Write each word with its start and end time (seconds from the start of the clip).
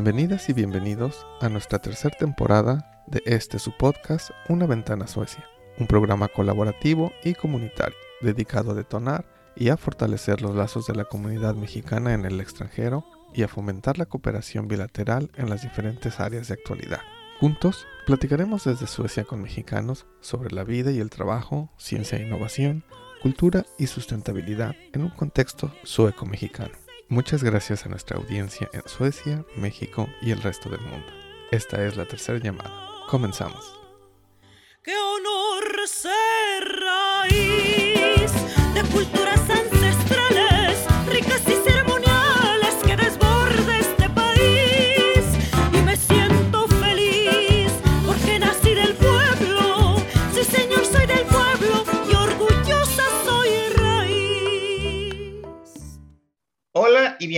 Bienvenidas 0.00 0.48
y 0.48 0.52
bienvenidos 0.52 1.26
a 1.40 1.48
nuestra 1.48 1.80
tercera 1.80 2.16
temporada 2.16 3.02
de 3.08 3.20
este 3.26 3.58
su 3.58 3.76
podcast 3.76 4.30
Una 4.48 4.64
ventana 4.64 5.08
Suecia, 5.08 5.44
un 5.76 5.88
programa 5.88 6.28
colaborativo 6.28 7.10
y 7.24 7.34
comunitario 7.34 7.96
dedicado 8.20 8.70
a 8.70 8.74
detonar 8.74 9.26
y 9.56 9.70
a 9.70 9.76
fortalecer 9.76 10.40
los 10.40 10.54
lazos 10.54 10.86
de 10.86 10.94
la 10.94 11.04
comunidad 11.04 11.56
mexicana 11.56 12.14
en 12.14 12.26
el 12.26 12.40
extranjero 12.40 13.04
y 13.34 13.42
a 13.42 13.48
fomentar 13.48 13.98
la 13.98 14.06
cooperación 14.06 14.68
bilateral 14.68 15.32
en 15.34 15.50
las 15.50 15.62
diferentes 15.62 16.20
áreas 16.20 16.46
de 16.46 16.54
actualidad. 16.54 17.00
Juntos 17.40 17.84
platicaremos 18.06 18.62
desde 18.62 18.86
Suecia 18.86 19.24
con 19.24 19.42
mexicanos 19.42 20.06
sobre 20.20 20.54
la 20.54 20.62
vida 20.62 20.92
y 20.92 21.00
el 21.00 21.10
trabajo, 21.10 21.72
ciencia 21.76 22.18
e 22.18 22.22
innovación, 22.22 22.84
cultura 23.20 23.66
y 23.80 23.88
sustentabilidad 23.88 24.76
en 24.92 25.02
un 25.02 25.10
contexto 25.10 25.72
sueco-mexicano. 25.82 26.87
Muchas 27.10 27.42
gracias 27.42 27.86
a 27.86 27.88
nuestra 27.88 28.18
audiencia 28.18 28.68
en 28.74 28.82
Suecia, 28.86 29.42
México 29.56 30.10
y 30.20 30.30
el 30.30 30.42
resto 30.42 30.68
del 30.68 30.82
mundo. 30.82 31.06
Esta 31.50 31.82
es 31.82 31.96
la 31.96 32.04
tercera 32.04 32.38
llamada. 32.38 32.70
Comenzamos. 33.08 33.80
¡Qué 34.82 34.94
honor 34.94 35.88
ser 35.88 36.68
raíz 36.68 37.57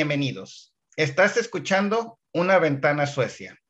bienvenidos. 0.01 0.75
Estás 0.97 1.37
escuchando 1.37 2.19
Una 2.33 2.59
Ventana 2.59 3.06
Suecia. 3.06 3.61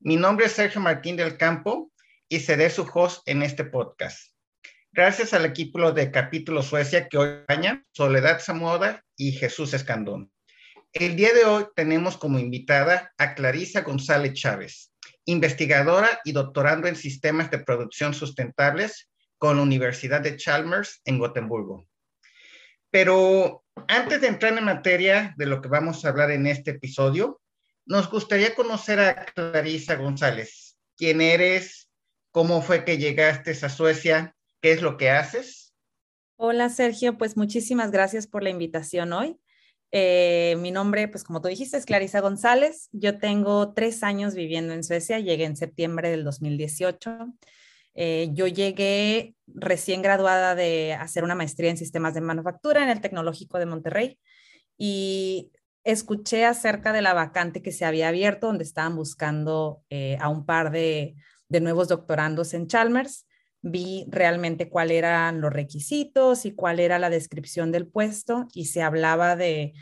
Mi 0.00 0.16
nombre 0.16 0.46
es 0.46 0.52
Sergio 0.52 0.80
Martín 0.80 1.14
del 1.14 1.36
Campo 1.36 1.92
y 2.26 2.40
seré 2.40 2.70
su 2.70 2.88
host 2.90 3.20
en 3.28 3.42
este 3.42 3.64
podcast. 3.64 4.32
Gracias 4.92 5.34
al 5.34 5.44
equipo 5.44 5.92
de 5.92 6.10
Capítulo 6.10 6.62
Suecia 6.62 7.06
que 7.06 7.18
hoy 7.18 7.28
acompaña 7.28 7.84
Soledad 7.92 8.40
Zamoda 8.40 9.04
y 9.18 9.32
Jesús 9.32 9.74
Escandón. 9.74 10.32
El 10.94 11.16
día 11.16 11.34
de 11.34 11.44
hoy 11.44 11.66
tenemos 11.76 12.16
como 12.16 12.38
invitada 12.38 13.12
a 13.18 13.34
Clarisa 13.34 13.82
González 13.82 14.32
Chávez, 14.32 14.90
investigadora 15.26 16.18
y 16.24 16.32
doctorando 16.32 16.88
en 16.88 16.96
sistemas 16.96 17.50
de 17.50 17.58
producción 17.58 18.14
sustentables 18.14 19.10
con 19.36 19.58
la 19.58 19.62
Universidad 19.62 20.22
de 20.22 20.38
Chalmers 20.38 21.02
en 21.04 21.18
Gotemburgo. 21.18 21.86
Pero 22.90 23.63
antes 23.88 24.20
de 24.20 24.28
entrar 24.28 24.56
en 24.56 24.64
materia 24.64 25.34
de 25.36 25.46
lo 25.46 25.60
que 25.60 25.68
vamos 25.68 26.04
a 26.04 26.08
hablar 26.08 26.30
en 26.30 26.46
este 26.46 26.72
episodio, 26.72 27.40
nos 27.86 28.10
gustaría 28.10 28.54
conocer 28.54 29.00
a 29.00 29.26
Clarisa 29.26 29.96
González. 29.96 30.76
¿Quién 30.96 31.20
eres? 31.20 31.90
¿Cómo 32.30 32.62
fue 32.62 32.84
que 32.84 32.98
llegaste 32.98 33.50
a 33.50 33.68
Suecia? 33.68 34.34
¿Qué 34.60 34.72
es 34.72 34.82
lo 34.82 34.96
que 34.96 35.10
haces? 35.10 35.74
Hola 36.36 36.68
Sergio, 36.68 37.16
pues 37.16 37.36
muchísimas 37.36 37.90
gracias 37.90 38.26
por 38.26 38.42
la 38.42 38.50
invitación 38.50 39.12
hoy. 39.12 39.38
Eh, 39.92 40.56
mi 40.58 40.72
nombre, 40.72 41.06
pues 41.06 41.22
como 41.22 41.40
tú 41.40 41.46
dijiste, 41.46 41.76
es 41.76 41.86
Clarisa 41.86 42.20
González. 42.20 42.88
Yo 42.90 43.18
tengo 43.18 43.72
tres 43.74 44.02
años 44.02 44.34
viviendo 44.34 44.72
en 44.72 44.82
Suecia, 44.82 45.20
llegué 45.20 45.44
en 45.44 45.56
septiembre 45.56 46.10
del 46.10 46.24
2018. 46.24 47.32
Eh, 47.94 48.30
yo 48.32 48.46
llegué 48.46 49.34
recién 49.46 50.02
graduada 50.02 50.54
de 50.54 50.94
hacer 50.94 51.24
una 51.24 51.34
maestría 51.34 51.70
en 51.70 51.76
sistemas 51.76 52.14
de 52.14 52.20
manufactura 52.20 52.82
en 52.82 52.88
el 52.88 53.00
Tecnológico 53.00 53.58
de 53.58 53.66
Monterrey 53.66 54.18
y 54.76 55.52
escuché 55.84 56.44
acerca 56.44 56.92
de 56.92 57.02
la 57.02 57.14
vacante 57.14 57.62
que 57.62 57.72
se 57.72 57.84
había 57.84 58.08
abierto 58.08 58.48
donde 58.48 58.64
estaban 58.64 58.96
buscando 58.96 59.82
eh, 59.90 60.16
a 60.20 60.28
un 60.28 60.44
par 60.44 60.70
de, 60.70 61.14
de 61.48 61.60
nuevos 61.60 61.88
doctorandos 61.88 62.54
en 62.54 62.66
Chalmers. 62.66 63.26
Vi 63.62 64.06
realmente 64.08 64.68
cuáles 64.68 64.98
eran 64.98 65.40
los 65.40 65.52
requisitos 65.52 66.46
y 66.46 66.52
cuál 66.52 66.80
era 66.80 66.98
la 66.98 67.10
descripción 67.10 67.70
del 67.70 67.86
puesto 67.86 68.48
y 68.52 68.66
se 68.66 68.82
hablaba 68.82 69.36
de 69.36 69.74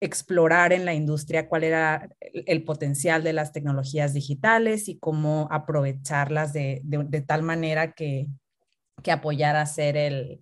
explorar 0.00 0.72
en 0.72 0.84
la 0.84 0.94
industria 0.94 1.48
cuál 1.48 1.64
era 1.64 2.08
el 2.20 2.64
potencial 2.64 3.22
de 3.22 3.34
las 3.34 3.52
tecnologías 3.52 4.14
digitales 4.14 4.88
y 4.88 4.98
cómo 4.98 5.46
aprovecharlas 5.50 6.52
de, 6.52 6.82
tal 7.26 7.42
manera 7.42 7.92
que, 7.92 8.26
que 9.02 9.12
apoyara 9.12 9.60
hacer 9.60 9.98
el, 9.98 10.40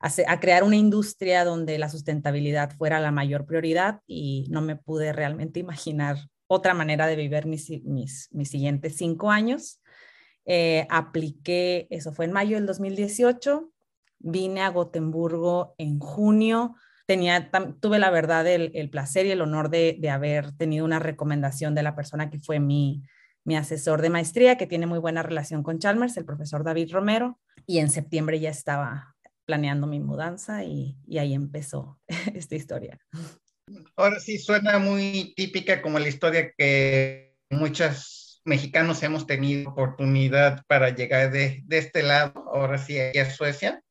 a, 0.00 0.40
crear 0.40 0.64
una 0.64 0.76
industria 0.76 1.44
donde 1.44 1.78
la 1.78 1.88
sustentabilidad 1.88 2.76
fuera 2.76 3.00
la 3.00 3.10
mayor 3.10 3.46
prioridad 3.46 4.00
y 4.06 4.46
no 4.50 4.60
me 4.60 4.76
pude 4.76 5.12
realmente 5.12 5.60
imaginar 5.60 6.16
otra 6.46 6.74
manera 6.74 7.06
de 7.06 7.16
vivir 7.16 7.46
mis, 7.46 7.70
mis, 7.84 8.28
mis 8.32 8.50
siguientes 8.50 8.96
cinco 8.96 9.30
años. 9.30 9.80
Eh, 10.44 10.86
apliqué, 10.90 11.86
eso 11.88 12.12
fue 12.12 12.26
en 12.26 12.32
mayo 12.32 12.56
del 12.56 12.66
2018, 12.66 13.70
vine 14.18 14.60
a 14.60 14.68
Gotemburgo 14.68 15.74
en 15.78 15.98
junio 15.98 16.74
tenía, 17.06 17.50
tuve 17.80 17.98
la 17.98 18.10
verdad 18.10 18.46
el, 18.46 18.70
el 18.74 18.90
placer 18.90 19.26
y 19.26 19.30
el 19.30 19.40
honor 19.40 19.70
de, 19.70 19.96
de, 19.98 20.10
haber 20.10 20.52
tenido 20.56 20.84
una 20.84 20.98
recomendación 20.98 21.74
de 21.74 21.82
la 21.82 21.94
persona 21.94 22.30
que 22.30 22.38
fue 22.38 22.60
mi, 22.60 23.02
mi 23.44 23.56
asesor 23.56 24.02
de 24.02 24.10
maestría, 24.10 24.56
que 24.56 24.66
tiene 24.66 24.86
muy 24.86 24.98
buena 24.98 25.22
relación 25.22 25.62
con 25.62 25.78
Chalmers, 25.78 26.16
el 26.16 26.24
profesor 26.24 26.64
David 26.64 26.92
Romero, 26.92 27.38
y 27.66 27.78
en 27.78 27.90
septiembre 27.90 28.40
ya 28.40 28.50
estaba 28.50 29.14
planeando 29.44 29.86
mi 29.86 30.00
mudanza 30.00 30.64
y, 30.64 30.96
y 31.06 31.18
ahí 31.18 31.34
empezó 31.34 31.98
esta 32.34 32.54
historia. 32.54 32.98
Ahora 33.96 34.20
sí 34.20 34.38
suena 34.38 34.78
muy 34.78 35.34
típica 35.36 35.82
como 35.82 35.98
la 35.98 36.08
historia 36.08 36.52
que 36.56 37.36
muchos 37.50 38.42
mexicanos 38.44 39.02
hemos 39.02 39.26
tenido 39.26 39.70
oportunidad 39.70 40.62
para 40.66 40.90
llegar 40.90 41.30
de, 41.30 41.62
de 41.64 41.78
este 41.78 42.02
lado, 42.02 42.44
ahora 42.52 42.78
sí 42.78 42.98
aquí 42.98 43.18
a 43.18 43.30
Suecia. 43.30 43.82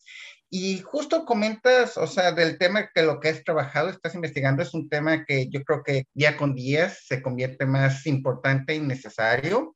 Y 0.56 0.82
justo 0.82 1.26
comentas, 1.26 1.98
o 1.98 2.06
sea, 2.06 2.32
del 2.32 2.60
tema 2.60 2.92
que 2.94 3.02
lo 3.02 3.20
que 3.20 3.30
has 3.30 3.44
trabajado, 3.44 3.90
estás 3.90 4.14
investigando, 4.14 4.62
es 4.62 4.76
un 4.76 4.88
tema 4.88 5.26
que 5.26 5.50
yo 5.50 5.64
creo 5.64 5.82
que 5.82 6.06
día 6.14 6.38
con 6.38 6.54
día 6.54 6.90
se 6.90 7.24
convierte 7.24 7.66
más 7.66 8.06
importante 8.06 8.76
y 8.76 8.80
necesario. 8.80 9.74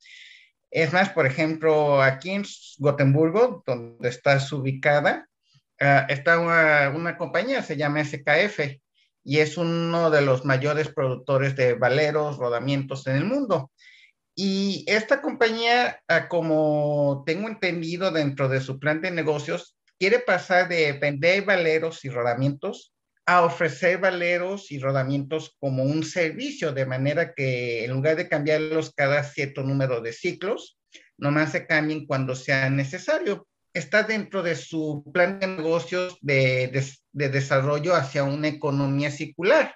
Es 0.70 0.94
más, 0.94 1.10
por 1.10 1.26
ejemplo, 1.26 2.04
aquí 2.04 2.30
en 2.30 2.46
Gotemburgo, 2.78 3.64
donde 3.66 4.08
estás 4.08 4.52
ubicada, 4.52 5.28
uh, 5.82 6.06
está 6.10 6.40
una, 6.40 6.92
una, 6.96 7.18
compañía, 7.18 7.64
se 7.64 7.76
llama 7.76 8.06
SKF, 8.06 8.78
y 9.24 9.40
es 9.40 9.58
uno 9.58 10.12
de 10.12 10.22
los 10.22 10.46
mayores 10.46 10.90
productores 10.90 11.56
de 11.56 11.74
valeros, 11.74 12.38
rodamientos 12.38 13.08
en 13.08 13.16
el 13.16 13.26
mundo. 13.26 13.72
Y 14.36 14.86
esta 14.88 15.24
compañía, 15.24 16.00
uh, 16.08 16.28
como 16.28 17.24
tengo 17.26 17.48
entendido 17.48 18.12
dentro 18.12 18.48
de 18.48 18.62
su 18.62 18.78
plan 18.78 19.02
de 19.02 19.10
negocios, 19.10 19.77
quiere 20.00 20.20
pasar 20.20 20.70
de 20.70 20.94
vender 20.94 21.44
valeros 21.44 22.04
y 22.06 22.10
rodamientos 22.10 22.94
a 23.26 23.44
ofrecer 23.44 23.98
valeros 23.98 24.72
y 24.72 24.80
rodamientos 24.80 25.56
como 25.60 25.84
un 25.84 26.04
servicio, 26.04 26.72
de 26.72 26.86
manera 26.86 27.34
que 27.34 27.84
en 27.84 27.92
lugar 27.92 28.16
de 28.16 28.30
cambiarlos 28.30 28.94
cada 28.96 29.22
cierto 29.24 29.64
número 29.64 30.00
de 30.00 30.14
ciclos, 30.14 30.80
nomás 31.18 31.52
se 31.52 31.68
cambien 31.68 32.06
cuando 32.06 32.36
sea 32.36 32.70
necesario. 32.70 33.46
Está 33.74 34.04
dentro 34.04 34.44
de 34.44 34.56
su 34.56 35.04
plan 35.14 35.40
de 35.40 35.48
negocios 35.48 36.18
de, 36.22 36.68
de, 36.68 36.86
de 37.12 37.30
desarrollo 37.30 37.96
hacia 37.96 38.24
una 38.24 38.48
economía 38.48 39.12
circular, 39.12 39.76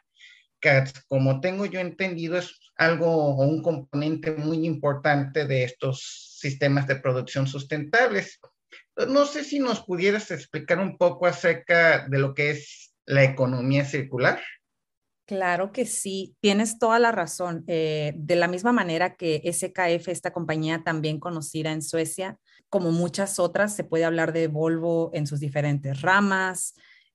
que 0.61 0.85
como 1.09 1.41
tengo 1.41 1.65
yo 1.65 1.81
entendido 1.81 2.37
es 2.37 2.57
algo 2.77 3.35
o 3.35 3.43
un 3.43 3.61
componente 3.61 4.31
muy 4.31 4.65
importante 4.65 5.45
de 5.45 5.65
estos 5.65 6.37
sistemas 6.39 6.87
de 6.87 6.95
producción 6.95 7.47
sustentables. 7.47 8.39
No 9.07 9.25
sé 9.25 9.43
si 9.43 9.59
nos 9.59 9.81
pudieras 9.81 10.31
explicar 10.31 10.79
un 10.79 10.97
poco 10.97 11.25
acerca 11.25 12.07
de 12.07 12.19
lo 12.19 12.33
que 12.33 12.51
es 12.51 12.93
la 13.05 13.23
economía 13.23 13.85
circular. 13.85 14.41
Claro 15.25 15.71
que 15.71 15.85
sí, 15.85 16.35
tienes 16.41 16.77
toda 16.77 16.99
la 16.99 17.11
razón. 17.11 17.63
Eh, 17.67 18.13
de 18.17 18.35
la 18.35 18.47
misma 18.47 18.73
manera 18.73 19.15
que 19.15 19.41
SKF, 19.45 20.09
esta 20.09 20.33
compañía 20.33 20.83
también 20.83 21.19
conocida 21.19 21.71
en 21.71 21.81
Suecia, 21.81 22.37
como 22.69 22.91
muchas 22.91 23.39
otras, 23.39 23.75
se 23.75 23.83
puede 23.83 24.05
hablar 24.05 24.33
de 24.33 24.47
Volvo 24.47 25.09
en 25.13 25.27
sus 25.27 25.39
diferentes 25.39 26.01
ramas. 26.01 26.73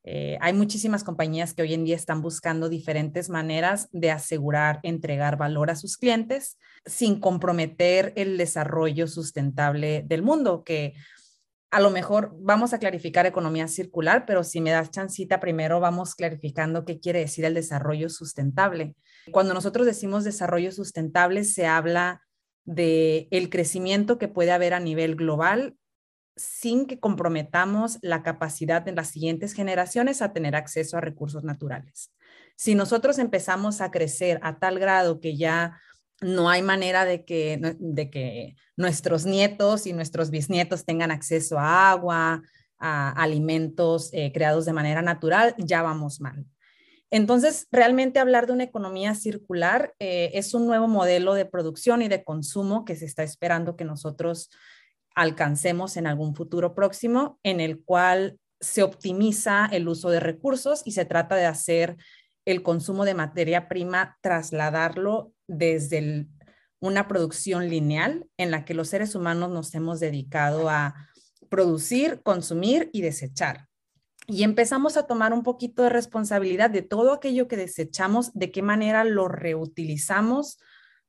Eh, 0.09 0.39
hay 0.41 0.53
muchísimas 0.53 1.03
compañías 1.03 1.53
que 1.53 1.63
hoy 1.63 1.75
en 1.75 1.85
día 1.85 1.97
están 1.97 2.23
buscando 2.23 2.69
diferentes 2.69 3.29
maneras 3.29 3.89
de 3.91 4.13
asegurar, 4.13 4.79
entregar 4.83 5.37
valor 5.37 5.69
a 5.69 5.77
sus 5.77 5.97
clientes 5.97 6.59
sin 6.87 7.19
comprometer 7.19 8.13
el 8.17 8.39
desarrollo 8.39 9.09
sustentable 9.09 10.05
del 10.07 10.23
mundo, 10.23 10.63
que 10.63 10.95
a 11.71 11.81
lo 11.81 11.91
mejor 11.91 12.35
vamos 12.39 12.73
a 12.73 12.79
clarificar 12.79 13.27
economía 13.27 13.69
circular, 13.69 14.25
pero 14.27 14.45
si 14.45 14.61
me 14.61 14.71
das 14.71 14.91
chancita, 14.91 15.41
primero 15.41 15.81
vamos 15.81 16.15
clarificando 16.15 16.85
qué 16.85 17.01
quiere 17.01 17.21
decir 17.21 17.45
el 17.45 17.55
desarrollo 17.55 18.09
sustentable. 18.09 18.95
Cuando 19.33 19.55
nosotros 19.55 19.87
decimos 19.87 20.25
desarrollo 20.25 20.71
sustentable, 20.73 21.45
se 21.45 21.67
habla 21.67 22.23
de 22.65 23.29
el 23.31 23.51
crecimiento 23.51 24.19
que 24.19 24.29
puede 24.29 24.53
haber 24.53 24.75
a 24.75 24.81
nivel 24.81 25.17
global 25.17 25.77
sin 26.37 26.87
que 26.87 27.01
comprometamos 27.01 27.99
la 28.03 28.23
capacidad 28.23 28.83
de 28.83 28.93
las 28.93 29.09
siguientes 29.09 29.55
generaciones 29.55 30.21
a 30.21 30.33
tener 30.33 30.55
acceso 30.55 30.97
a 30.97 31.01
recursos 31.01 31.45
naturales. 31.45 32.13
Si 32.57 32.75
nosotros 32.75 33.19
empezamos 33.19 33.81
a 33.81 33.91
crecer 33.91 34.39
a 34.43 34.59
tal 34.59 34.79
grado 34.79 35.21
que 35.21 35.37
ya 35.37 35.81
no 36.21 36.49
hay 36.49 36.63
manera 36.63 37.05
de 37.05 37.25
que, 37.25 37.77
de 37.79 38.11
que 38.11 38.57
nuestros 38.77 39.27
nietos 39.27 39.87
y 39.87 39.93
nuestros 39.93 40.31
bisnietos 40.31 40.85
tengan 40.85 41.11
acceso 41.11 41.59
a 41.59 41.91
agua, 41.91 42.43
a 42.79 43.11
alimentos 43.11 44.11
eh, 44.13 44.33
creados 44.33 44.65
de 44.65 44.73
manera 44.73 45.03
natural, 45.03 45.55
ya 45.59 45.83
vamos 45.83 46.21
mal. 46.21 46.47
Entonces, 47.11 47.69
realmente 47.71 48.19
hablar 48.19 48.47
de 48.47 48.53
una 48.53 48.65
economía 48.65 49.15
circular 49.15 49.95
eh, 49.99 50.31
es 50.35 50.55
un 50.55 50.67
nuevo 50.67 50.89
modelo 50.89 51.35
de 51.35 51.45
producción 51.45 52.03
y 52.03 52.09
de 52.09 52.25
consumo 52.25 52.85
que 52.85 52.97
se 52.97 53.05
está 53.05 53.23
esperando 53.23 53.77
que 53.77 53.85
nosotros 53.85 54.51
alcancemos 55.15 55.97
en 55.97 56.07
algún 56.07 56.35
futuro 56.35 56.75
próximo, 56.75 57.39
en 57.43 57.61
el 57.61 57.83
cual 57.83 58.39
se 58.61 58.83
optimiza 58.83 59.69
el 59.71 59.89
uso 59.89 60.11
de 60.11 60.21
recursos 60.21 60.83
y 60.85 60.93
se 60.93 61.05
trata 61.05 61.37
de 61.37 61.47
hacer 61.47 61.97
el 62.47 62.63
consumo 62.63 63.05
de 63.05 63.15
materia 63.15 63.69
prima, 63.69 64.17
trasladarlo 64.23 65.35
desde 65.47 66.29
una 66.81 67.09
producción 67.09 67.69
lineal 67.69 68.27
en 68.39 68.51
la 68.51 68.65
que 68.65 68.75
los 68.75 68.89
seres 68.89 69.15
humanos 69.15 69.51
nos 69.51 69.75
hemos 69.75 70.01
dedicado 70.01 70.71
a 70.71 70.95
producir, 71.51 72.23
consumir 72.23 72.89
y 72.93 73.03
desechar. 73.03 73.69
Y 74.29 74.43
empezamos 74.43 74.97
a 74.97 75.07
tomar 75.07 75.33
un 75.33 75.43
poquito 75.43 75.83
de 75.83 75.91
responsabilidad 75.91 76.71
de 76.71 76.83
todo 76.83 77.13
aquello 77.13 77.49
que 77.49 77.57
desechamos, 77.57 78.33
de 78.33 78.51
qué 78.51 78.63
manera 78.63 79.05
lo 79.05 79.29
reutilizamos, 79.29 80.59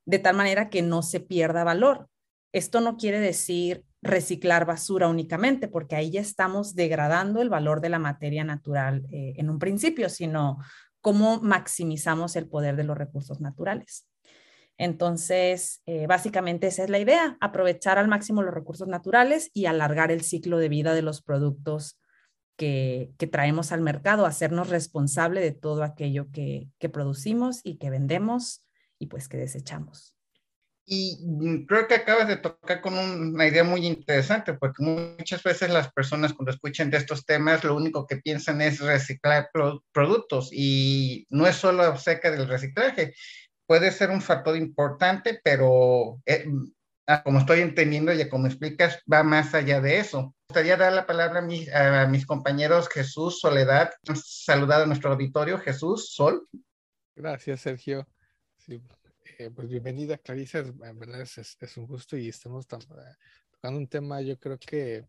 de 0.06 0.20
tal 0.20 0.36
manera 0.36 0.70
que 0.70 0.82
no 0.82 1.02
se 1.02 1.20
pierda 1.20 1.64
valor. 1.64 2.10
Esto 2.54 2.82
no 2.82 2.98
quiere 2.98 3.20
decir 3.20 3.84
reciclar 4.02 4.66
basura 4.66 5.08
únicamente, 5.08 5.68
porque 5.68 5.96
ahí 5.96 6.12
ya 6.12 6.22
estamos 6.22 6.76
degradando 6.76 7.42
el 7.42 7.50
valor 7.50 7.82
de 7.82 7.90
la 7.90 8.00
materia 8.00 8.44
natural 8.44 9.06
eh, 9.12 9.34
en 9.38 9.50
un 9.50 9.60
principio, 9.60 10.10
sino 10.10 10.60
cómo 11.08 11.40
maximizamos 11.40 12.36
el 12.36 12.50
poder 12.50 12.76
de 12.76 12.84
los 12.84 12.98
recursos 12.98 13.40
naturales. 13.40 14.06
Entonces, 14.78 15.82
eh, 15.86 16.06
básicamente 16.06 16.68
esa 16.68 16.84
es 16.84 16.90
la 16.90 17.00
idea, 17.00 17.38
aprovechar 17.40 17.98
al 17.98 18.10
máximo 18.10 18.44
los 18.44 18.54
recursos 18.54 18.90
naturales 18.90 19.50
y 19.54 19.68
alargar 19.68 20.12
el 20.12 20.20
ciclo 20.20 20.58
de 20.58 20.68
vida 20.68 20.94
de 20.94 21.04
los 21.04 21.22
productos 21.22 21.98
que, 22.58 23.14
traemos 23.32 23.72
al 23.72 23.80
mercado, 23.80 24.26
hacernos 24.26 24.68
responsable 24.68 25.40
de 25.40 25.54
todo 25.54 25.84
aquello 25.84 26.30
que, 26.34 26.68
que 26.78 26.90
producimos 26.90 27.62
y 27.64 27.78
que 27.78 27.90
vendemos 27.90 28.68
y 29.00 29.08
pues 29.08 29.30
que 29.30 29.38
desechamos. 29.38 30.17
Y 30.90 31.20
mm, 31.22 31.66
creo 31.66 31.86
que 31.86 31.96
acabas 31.96 32.30
de 32.30 32.38
tocar 32.38 32.80
con 32.80 32.98
una 32.98 33.46
idea 33.46 33.66
muy 33.66 33.86
interesante, 33.86 34.54
porque 34.54 34.82
muchas 34.82 35.44
veces 35.44 35.70
las 35.70 35.92
personas 35.92 36.34
cuando 36.34 36.52
escuchan 36.52 36.90
de 36.90 36.98
estos 36.98 37.26
temas 37.26 37.66
lo 37.66 37.76
único 37.76 38.08
que 38.08 38.16
piensan 38.16 38.62
es 38.62 38.80
reciclar 38.80 39.50
productos 39.92 40.50
y 40.54 41.28
no 41.30 41.46
es 41.46 41.58
solo 41.58 41.84
acerca 41.84 42.32
del 42.32 42.48
reciclaje, 42.48 43.14
puede 43.66 43.92
ser 43.92 44.12
un 44.12 44.22
factor 44.22 44.56
importante, 44.56 45.42
pero 45.44 46.22
eh, 46.26 46.46
ah, 47.08 47.22
como 47.22 47.40
estoy 47.40 47.60
entendiendo 47.60 48.14
y 48.14 48.30
como 48.30 48.48
explicas, 48.48 49.02
va 49.12 49.24
más 49.24 49.54
allá 49.54 49.82
de 49.82 50.00
eso. 50.00 50.22
Me 50.22 50.54
gustaría 50.54 50.78
dar 50.78 50.94
la 50.94 51.06
palabra 51.06 51.40
a, 51.40 51.42
mis, 51.42 51.70
a 51.76 52.08
mis 52.08 52.26
compañeros 52.26 52.88
Jesús, 52.88 53.42
Soledad. 53.42 53.92
Saludado 54.24 54.84
a 54.84 54.88
nuestro 54.88 55.12
auditorio, 55.12 55.60
Jesús, 55.60 56.14
Sol. 56.14 56.48
Gracias, 57.14 57.60
Sergio. 57.60 58.08
Sí, 58.56 58.82
eh, 59.40 59.50
pues 59.54 59.68
bienvenida, 59.68 60.18
Clarisa. 60.18 60.60
En 60.60 61.00
verdad 61.00 61.22
es, 61.22 61.78
un 61.78 61.88
gusto 61.88 62.18
y 62.18 62.30
estamos 62.30 62.66
eh, 62.66 63.16
tocando 63.52 63.80
un 63.80 63.88
tema, 63.88 64.22
yo 64.22 64.38
creo 64.40 64.58
que 64.58 65.06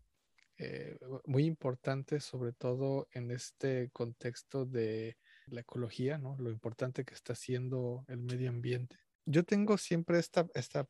eh, 0.57 0.99
muy 1.25 1.45
importante, 1.45 2.21
sobre 2.21 2.53
todo 2.53 3.09
en 3.13 3.31
este 3.31 3.91
contexto 3.93 4.65
de 4.67 5.17
la 5.47 5.61
ecología, 5.61 6.19
¿no? 6.19 6.37
Lo 6.39 6.51
importante 6.51 7.05
que 7.05 7.15
está 7.15 7.33
haciendo 7.33 8.05
el 8.09 8.19
medio 8.19 8.51
ambiente. 8.51 8.97
Yo 9.25 9.45
tengo 9.45 9.79
siempre 9.79 10.19
esta, 10.19 10.47
esta 10.55 10.87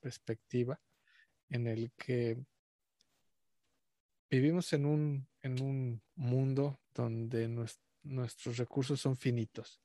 perspectiva 0.00 0.80
en 1.50 1.66
el 1.66 1.92
que 1.92 2.38
vivimos 4.30 4.72
en 4.72 4.86
un, 4.86 5.28
en 5.42 5.62
un 5.62 6.02
mundo 6.14 6.80
donde 6.94 7.48
nuestros 8.02 8.56
recursos 8.56 9.00
son 9.00 9.16
finitos 9.16 9.81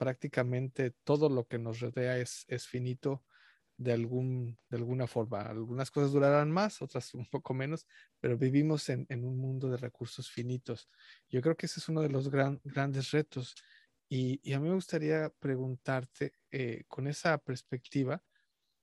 prácticamente 0.00 0.92
todo 1.04 1.28
lo 1.28 1.46
que 1.46 1.58
nos 1.58 1.80
rodea 1.80 2.16
es, 2.16 2.46
es 2.48 2.66
finito 2.66 3.22
de, 3.76 3.92
algún, 3.92 4.58
de 4.70 4.78
alguna 4.78 5.06
forma. 5.06 5.42
Algunas 5.42 5.90
cosas 5.90 6.12
durarán 6.12 6.50
más, 6.50 6.80
otras 6.80 7.12
un 7.14 7.26
poco 7.26 7.52
menos, 7.52 7.86
pero 8.18 8.38
vivimos 8.38 8.88
en, 8.88 9.06
un 9.10 9.36
mundo 9.36 9.68
de 9.68 9.76
recursos 9.76 10.30
finitos. 10.30 10.88
Yo 11.28 11.42
creo 11.42 11.54
que 11.54 11.66
ese 11.66 11.80
es 11.80 11.88
uno 11.90 12.00
de 12.00 12.08
los 12.08 12.30
grandes 12.30 13.10
retos. 13.10 13.54
Y, 14.08 14.54
a 14.54 14.58
mí 14.58 14.70
me 14.70 14.74
gustaría 14.74 15.28
preguntarte, 15.38 16.32
eh, 16.50 16.84
con 16.88 17.06
esa 17.06 17.36
perspectiva, 17.36 18.24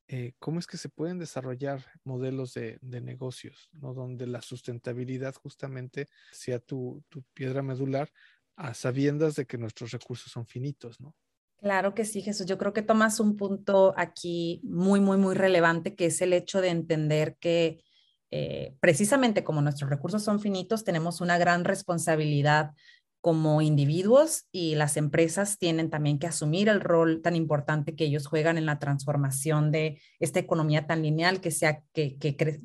eh, 0.07 0.33
¿cómo 0.37 0.59
es 0.59 0.67
que 0.67 0.77
se 0.77 0.87
pueden 0.87 1.17
desarrollar 1.17 1.83
modelos 2.03 2.53
de, 2.53 2.77
negocios, 2.83 3.71
¿no? 3.71 3.95
donde 3.95 4.27
la 4.27 4.43
sustentabilidad 4.43 5.33
justamente 5.33 6.07
sea 6.31 6.59
tu, 6.59 7.03
tu 7.09 7.23
piedra 7.33 7.63
medular, 7.63 8.13
a 8.57 8.73
sabiendas 8.73 9.35
de 9.35 9.45
que 9.45 9.57
nuestros 9.57 9.91
recursos 9.91 10.31
son 10.31 10.45
finitos, 10.45 10.99
¿no? 10.99 11.15
Claro 11.59 11.95
que 11.95 12.05
sí, 12.05 12.21
Jesús. 12.21 12.45
Yo 12.45 12.57
creo 12.57 12.73
que 12.73 12.81
tomas 12.83 13.19
un 13.19 13.35
punto 13.35 13.93
aquí 13.97 14.61
muy, 14.63 14.99
muy, 14.99 15.17
muy 15.17 15.33
relevante, 15.33 15.95
que 15.95 16.07
es 16.07 16.21
el 16.21 16.33
hecho 16.33 16.61
de 16.61 16.69
entender 16.69 17.37
que 17.39 17.83
eh, 18.29 18.75
precisamente 18.79 19.43
como 19.43 19.61
nuestros 19.61 19.89
recursos 19.89 20.23
son 20.23 20.39
finitos, 20.39 20.83
tenemos 20.83 21.21
una 21.21 21.37
gran 21.37 21.63
responsabilidad 21.63 22.73
como 23.21 23.61
individuos 23.61 24.47
y 24.51 24.75
las 24.75 24.97
empresas 24.97 25.57
tienen 25.57 25.89
también 25.89 26.19
que 26.19 26.27
asumir 26.27 26.69
el 26.69 26.81
rol 26.81 27.21
tan 27.21 27.35
importante 27.35 27.95
que 27.95 28.05
ellos 28.05 28.27
juegan 28.27 28.57
en 28.57 28.65
la 28.65 28.79
transformación 28.79 29.71
de 29.71 29.99
esta 30.19 30.39
economía 30.39 30.85
tan 30.85 31.01
lineal 31.01 31.41
que 31.41 31.51
sea 31.51 31.83
que, 31.93 32.17
que, 32.17 32.61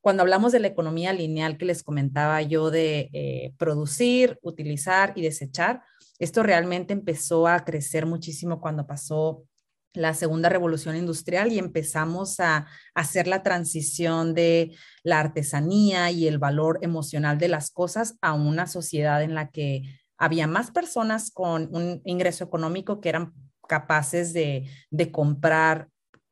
cuando 0.00 0.22
hablamos 0.22 0.52
de 0.52 0.60
la 0.60 0.68
economía 0.68 1.12
lineal 1.12 1.58
que 1.58 1.64
les 1.64 1.82
comentaba 1.82 2.40
yo 2.42 2.70
de 2.70 3.10
eh, 3.12 3.54
producir, 3.58 4.38
utilizar 4.42 5.12
y 5.16 5.22
desechar, 5.22 5.82
esto 6.18 6.42
realmente 6.42 6.92
empezó 6.92 7.46
a 7.46 7.64
crecer 7.64 8.06
muchísimo 8.06 8.60
cuando 8.60 8.86
pasó 8.86 9.44
la 9.94 10.14
segunda 10.14 10.48
revolución 10.48 10.96
industrial 10.96 11.50
y 11.52 11.58
empezamos 11.58 12.40
a 12.40 12.66
hacer 12.94 13.26
la 13.26 13.42
transición 13.42 14.34
de 14.34 14.76
la 15.02 15.18
artesanía 15.20 16.10
y 16.10 16.28
el 16.28 16.38
valor 16.38 16.78
emocional 16.82 17.38
de 17.38 17.48
las 17.48 17.70
cosas 17.70 18.16
a 18.20 18.34
una 18.34 18.66
sociedad 18.66 19.22
en 19.22 19.34
la 19.34 19.50
que 19.50 19.82
había 20.16 20.46
más 20.46 20.70
personas 20.70 21.30
con 21.30 21.74
un 21.74 22.00
ingreso 22.04 22.44
económico 22.44 23.00
que 23.00 23.08
eran 23.08 23.32
capaces 23.66 24.32
de, 24.32 24.68
de 24.90 25.10
comprar 25.10 25.88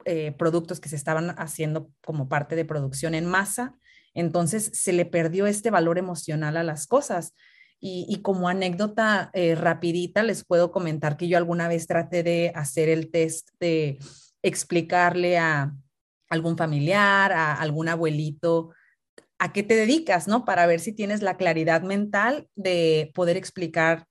eh, 0.09 0.33
productos 0.39 0.79
que 0.79 0.89
se 0.89 0.97
estaban 0.97 1.35
haciendo 1.37 1.91
como 2.05 2.29
parte 2.29 2.55
de 2.55 2.65
producción 2.65 3.15
en 3.15 3.27
masa, 3.27 3.75
entonces 4.15 4.71
se 4.73 4.93
le 4.93 5.05
perdió 5.05 5.47
este 5.47 5.71
valor 5.71 5.99
emocional 5.99 6.57
a 6.57 6.63
las 6.63 6.87
cosas. 6.87 7.35
Y, 7.79 8.21
como 8.23 8.49
anécdota 8.49 9.31
eh, 9.35 9.55
rapidita, 9.55 10.23
les 10.23 10.45
puedo 10.45 10.73
comentar 10.73 11.17
que 11.17 11.29
yo 11.29 11.37
alguna 11.37 11.69
vez 11.69 11.87
traté 11.87 12.23
de 12.23 12.51
hacer 12.55 12.89
el 12.89 13.11
test 13.11 13.51
de 13.61 13.99
explicarle 14.43 15.39
a 15.39 15.75
algún 16.29 16.57
familiar, 16.57 17.33
a 17.33 17.55
algún 17.55 17.89
abuelito, 17.89 18.71
a 19.39 19.53
qué 19.53 19.63
te 19.63 19.75
dedicas, 19.75 20.29
¿no? 20.29 20.45
Para 20.45 20.67
ver 20.67 20.81
si 20.81 20.93
tienes 20.93 21.21
la 21.21 21.37
claridad 21.37 21.83
mental 21.83 22.49
de 22.55 23.11
poder 23.13 23.37
explicar 23.37 24.07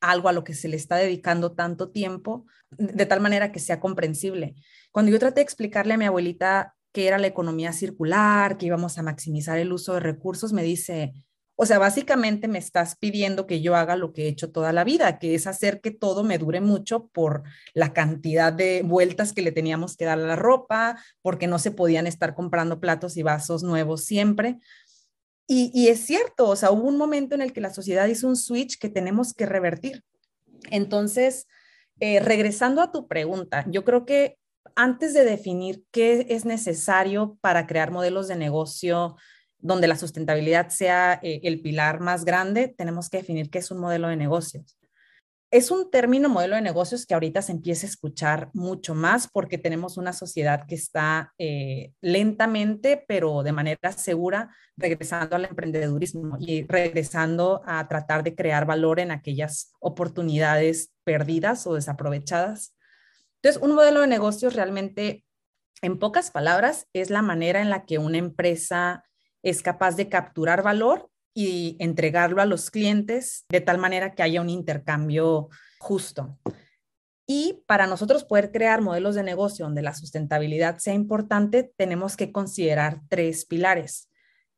algo 0.00 0.28
a 0.28 0.32
lo 0.32 0.44
que 0.44 0.54
se 0.54 0.68
le 0.68 0.76
está 0.76 0.96
dedicando 0.96 1.52
tanto 1.52 1.90
tiempo, 1.90 2.46
de 2.70 3.06
tal 3.06 3.20
manera 3.20 3.52
que 3.52 3.60
sea 3.60 3.80
comprensible. 3.80 4.54
Cuando 4.96 5.12
yo 5.12 5.18
traté 5.18 5.40
de 5.40 5.42
explicarle 5.42 5.92
a 5.92 5.98
mi 5.98 6.06
abuelita 6.06 6.74
qué 6.90 7.06
era 7.06 7.18
la 7.18 7.26
economía 7.26 7.74
circular, 7.74 8.56
que 8.56 8.64
íbamos 8.64 8.96
a 8.96 9.02
maximizar 9.02 9.58
el 9.58 9.70
uso 9.70 9.92
de 9.92 10.00
recursos, 10.00 10.54
me 10.54 10.62
dice, 10.62 11.12
o 11.54 11.66
sea, 11.66 11.78
básicamente 11.78 12.48
me 12.48 12.58
estás 12.58 12.96
pidiendo 12.96 13.46
que 13.46 13.60
yo 13.60 13.76
haga 13.76 13.96
lo 13.96 14.14
que 14.14 14.22
he 14.22 14.28
hecho 14.28 14.50
toda 14.50 14.72
la 14.72 14.84
vida, 14.84 15.18
que 15.18 15.34
es 15.34 15.46
hacer 15.46 15.82
que 15.82 15.90
todo 15.90 16.24
me 16.24 16.38
dure 16.38 16.62
mucho 16.62 17.08
por 17.08 17.42
la 17.74 17.92
cantidad 17.92 18.54
de 18.54 18.80
vueltas 18.86 19.34
que 19.34 19.42
le 19.42 19.52
teníamos 19.52 19.98
que 19.98 20.06
dar 20.06 20.18
a 20.18 20.26
la 20.26 20.34
ropa, 20.34 20.98
porque 21.20 21.46
no 21.46 21.58
se 21.58 21.72
podían 21.72 22.06
estar 22.06 22.34
comprando 22.34 22.80
platos 22.80 23.18
y 23.18 23.22
vasos 23.22 23.62
nuevos 23.62 24.06
siempre. 24.06 24.60
Y, 25.46 25.88
es 25.88 26.06
cierto, 26.06 26.48
o 26.48 26.56
sea, 26.56 26.70
hubo 26.70 26.88
un 26.88 26.96
momento 26.96 27.34
en 27.34 27.42
el 27.42 27.52
que 27.52 27.60
la 27.60 27.74
sociedad 27.74 28.06
hizo 28.06 28.28
un 28.28 28.36
switch 28.36 28.78
que 28.78 28.88
tenemos 28.88 29.34
que 29.34 29.44
revertir. 29.44 30.02
Entonces, 30.70 31.48
eh, 32.00 32.18
regresando 32.18 32.80
a 32.80 32.90
tu 32.92 33.06
pregunta, 33.06 33.66
yo 33.68 33.84
creo 33.84 34.06
que 34.06 34.38
antes 34.76 35.14
de 35.14 35.24
definir 35.24 35.84
qué 35.90 36.26
es 36.28 36.44
necesario 36.44 37.36
para 37.40 37.66
crear 37.66 37.90
modelos 37.90 38.28
de 38.28 38.36
negocio 38.36 39.16
donde 39.58 39.88
la 39.88 39.96
sustentabilidad 39.96 40.68
sea 40.68 41.18
eh, 41.22 41.40
el 41.42 41.60
pilar 41.60 42.00
más 42.00 42.24
grande, 42.24 42.68
tenemos 42.76 43.10
que 43.10 43.16
definir 43.16 43.50
qué 43.50 43.58
es 43.58 43.70
un 43.70 43.78
modelo 43.78 44.08
de 44.08 44.16
negocios 44.16 44.76
es 45.50 45.70
un 45.70 45.90
término 45.90 46.28
modelo 46.28 46.56
de 46.56 46.60
negocios 46.60 47.06
que 47.06 47.14
ahorita 47.14 47.40
se 47.40 47.52
empieza 47.52 47.86
a 47.86 47.90
escuchar 47.90 48.50
mucho 48.52 48.94
más 48.94 49.28
porque 49.28 49.58
tenemos 49.58 49.96
una 49.96 50.12
sociedad 50.12 50.66
que 50.66 50.74
está 50.74 51.32
eh, 51.38 51.92
lentamente, 52.02 53.04
pero 53.08 53.42
de 53.42 53.52
manera 53.52 53.92
segura, 53.92 54.50
regresando 54.76 55.36
al 55.36 55.44
emprendedurismo 55.44 56.36
y 56.40 56.64
regresando 56.64 57.62
a 57.64 57.86
tratar 57.88 58.24
de 58.24 58.34
crear 58.34 58.66
valor 58.66 58.98
en 59.00 59.10
aquellas 59.12 59.72
oportunidades 59.80 60.92
perdidas 61.04 61.66
o 61.66 61.74
desaprovechadas. 61.74 62.75
Entonces, 63.46 63.62
un 63.62 63.76
modelo 63.76 64.00
de 64.00 64.08
negocios 64.08 64.54
realmente, 64.54 65.24
en 65.80 66.00
pocas 66.00 66.32
palabras, 66.32 66.88
es 66.92 67.10
la 67.10 67.22
manera 67.22 67.62
en 67.62 67.70
la 67.70 67.84
que 67.84 67.98
una 67.98 68.18
empresa 68.18 69.04
es 69.40 69.62
capaz 69.62 69.94
de 69.94 70.08
capturar 70.08 70.64
valor 70.64 71.08
y 71.32 71.76
entregarlo 71.78 72.42
a 72.42 72.44
los 72.44 72.72
clientes 72.72 73.44
de 73.48 73.60
tal 73.60 73.78
manera 73.78 74.16
que 74.16 74.24
haya 74.24 74.40
un 74.40 74.50
intercambio 74.50 75.48
justo. 75.78 76.40
Y 77.24 77.62
para 77.68 77.86
nosotros 77.86 78.24
poder 78.24 78.50
crear 78.50 78.80
modelos 78.80 79.14
de 79.14 79.22
negocio 79.22 79.64
donde 79.64 79.82
la 79.82 79.94
sustentabilidad 79.94 80.78
sea 80.78 80.94
importante, 80.94 81.72
tenemos 81.76 82.16
que 82.16 82.32
considerar 82.32 83.02
tres 83.08 83.44
pilares, 83.44 84.10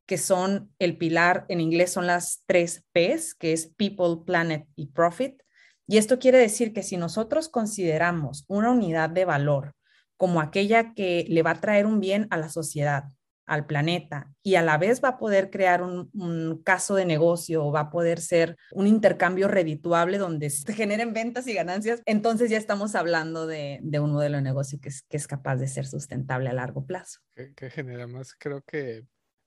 que 0.06 0.16
son 0.16 0.72
el 0.78 0.96
pilar, 0.96 1.44
en 1.50 1.60
inglés 1.60 1.92
son 1.92 2.06
las 2.06 2.42
tres 2.46 2.86
Ps, 2.94 3.34
que 3.34 3.52
es 3.52 3.66
People, 3.66 4.24
Planet 4.24 4.66
y 4.76 4.86
Profit. 4.86 5.42
Y 5.88 5.96
esto 5.96 6.18
quiere 6.18 6.38
decir 6.38 6.72
que 6.72 6.82
si 6.82 6.96
nosotros 6.98 7.48
consideramos 7.48 8.44
una 8.46 8.70
unidad 8.70 9.08
de 9.08 9.24
valor 9.24 9.74
como 10.18 10.40
aquella 10.40 10.92
que 10.94 11.24
le 11.28 11.42
va 11.42 11.52
a 11.52 11.60
traer 11.60 11.86
un 11.86 11.98
bien 11.98 12.26
a 12.30 12.36
la 12.36 12.50
sociedad, 12.50 13.04
al 13.46 13.64
planeta 13.66 14.30
y 14.42 14.56
a 14.56 14.62
la 14.62 14.76
vez 14.76 15.02
va 15.02 15.08
a 15.08 15.18
poder 15.18 15.48
crear 15.48 15.82
un, 15.82 16.62
caso 16.64 16.94
de 16.94 17.06
negocio 17.06 17.64
o 17.64 17.72
va 17.72 17.80
a 17.80 17.90
poder 17.90 18.20
ser 18.20 18.56
un 18.72 18.86
intercambio 18.86 19.48
redituable 19.48 20.18
donde 20.18 20.50
se 20.50 20.74
generen 20.74 21.14
ventas 21.14 21.46
y 21.46 21.54
ganancias, 21.54 22.02
entonces 22.04 22.50
ya 22.50 22.58
estamos 22.58 22.94
hablando 22.94 23.46
de, 23.46 23.80
un 24.00 24.12
modelo 24.12 24.36
de 24.36 24.42
negocio 24.42 24.78
que 24.80 24.90
es, 24.90 25.02
que 25.08 25.16
es 25.16 25.26
capaz 25.26 25.56
de 25.56 25.66
ser 25.66 25.86
sustentable 25.86 26.50
a 26.50 26.52
largo 26.52 26.84
plazo. 26.84 27.20
Que, 27.34 27.70
genera 27.70 28.06
más, 28.06 28.34
creo 28.34 28.60
que 28.62 29.06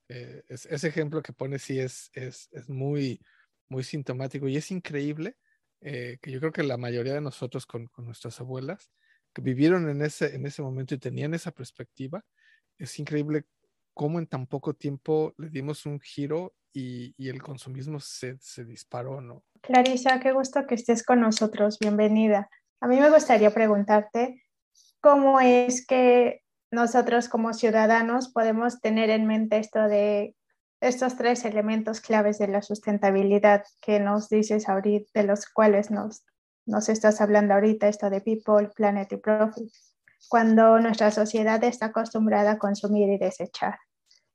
eh, 0.09 0.43
ese 0.47 0.87
ejemplo 0.87 1.21
que 1.21 1.33
pone 1.33 1.59
sí 1.59 1.79
es, 1.79 2.09
es, 2.13 2.49
es, 2.51 2.69
muy, 2.69 3.21
muy 3.69 3.83
sintomático 3.83 4.47
y 4.47 4.57
es 4.57 4.71
increíble 4.71 5.37
eh, 5.81 6.17
que 6.21 6.31
yo 6.31 6.39
creo 6.39 6.51
que 6.51 6.63
la 6.63 6.77
mayoría 6.77 7.13
de 7.13 7.21
nosotros 7.21 7.65
con, 7.65 7.87
con 7.87 8.05
nuestras 8.05 8.39
abuelas 8.39 8.91
que 9.33 9.41
vivieron 9.41 9.89
en 9.89 10.01
ese, 10.01 10.35
en 10.35 10.45
ese 10.45 10.61
momento 10.61 10.95
y 10.95 10.99
tenían 10.99 11.33
esa 11.33 11.51
perspectiva, 11.51 12.23
es 12.77 12.99
increíble 12.99 13.45
cómo 13.93 14.19
en 14.19 14.27
tan 14.27 14.47
poco 14.47 14.73
tiempo 14.73 15.33
le 15.37 15.49
dimos 15.49 15.85
un 15.85 15.99
giro 15.99 16.53
y, 16.73 17.13
el 17.27 17.41
consumismo 17.41 17.99
se, 17.99 18.37
se, 18.39 18.63
disparó, 18.63 19.19
¿no? 19.19 19.43
Clarisa, 19.61 20.19
qué 20.21 20.31
gusto 20.31 20.65
que 20.65 20.75
estés 20.75 21.03
con 21.03 21.19
nosotros, 21.19 21.77
bienvenida. 21.79 22.49
A 22.79 22.87
mí 22.87 22.99
me 22.99 23.09
gustaría 23.09 23.51
preguntarte 23.53 24.41
cómo 25.01 25.41
es 25.41 25.85
que 25.85 26.43
nosotros 26.71 27.27
como 27.27 27.53
ciudadanos 27.53 28.31
podemos 28.31 28.79
tener 28.79 29.09
en 29.09 29.27
mente 29.27 29.57
esto 29.57 29.81
de 29.87 30.35
estos 30.81 31.15
tres 31.15 31.45
elementos 31.45 32.01
claves 32.01 32.37
de 32.39 32.47
la 32.47 32.61
sustentabilidad 32.61 33.63
que 33.81 33.99
nos 33.99 34.27
dices 34.27 34.67
ahorita, 34.67 35.09
de 35.13 35.23
los 35.23 35.45
cuales 35.45 35.91
nos, 35.91 36.25
nos 36.65 36.89
estás 36.89 37.21
hablando 37.21 37.53
ahorita, 37.53 37.87
esto 37.87 38.09
de 38.09 38.21
people, 38.21 38.69
planet 38.75 39.11
y 39.13 39.17
profit 39.17 39.71
cuando 40.29 40.79
nuestra 40.79 41.11
sociedad 41.11 41.63
está 41.63 41.87
acostumbrada 41.87 42.51
a 42.51 42.57
consumir 42.57 43.09
y 43.09 43.17
desechar. 43.17 43.77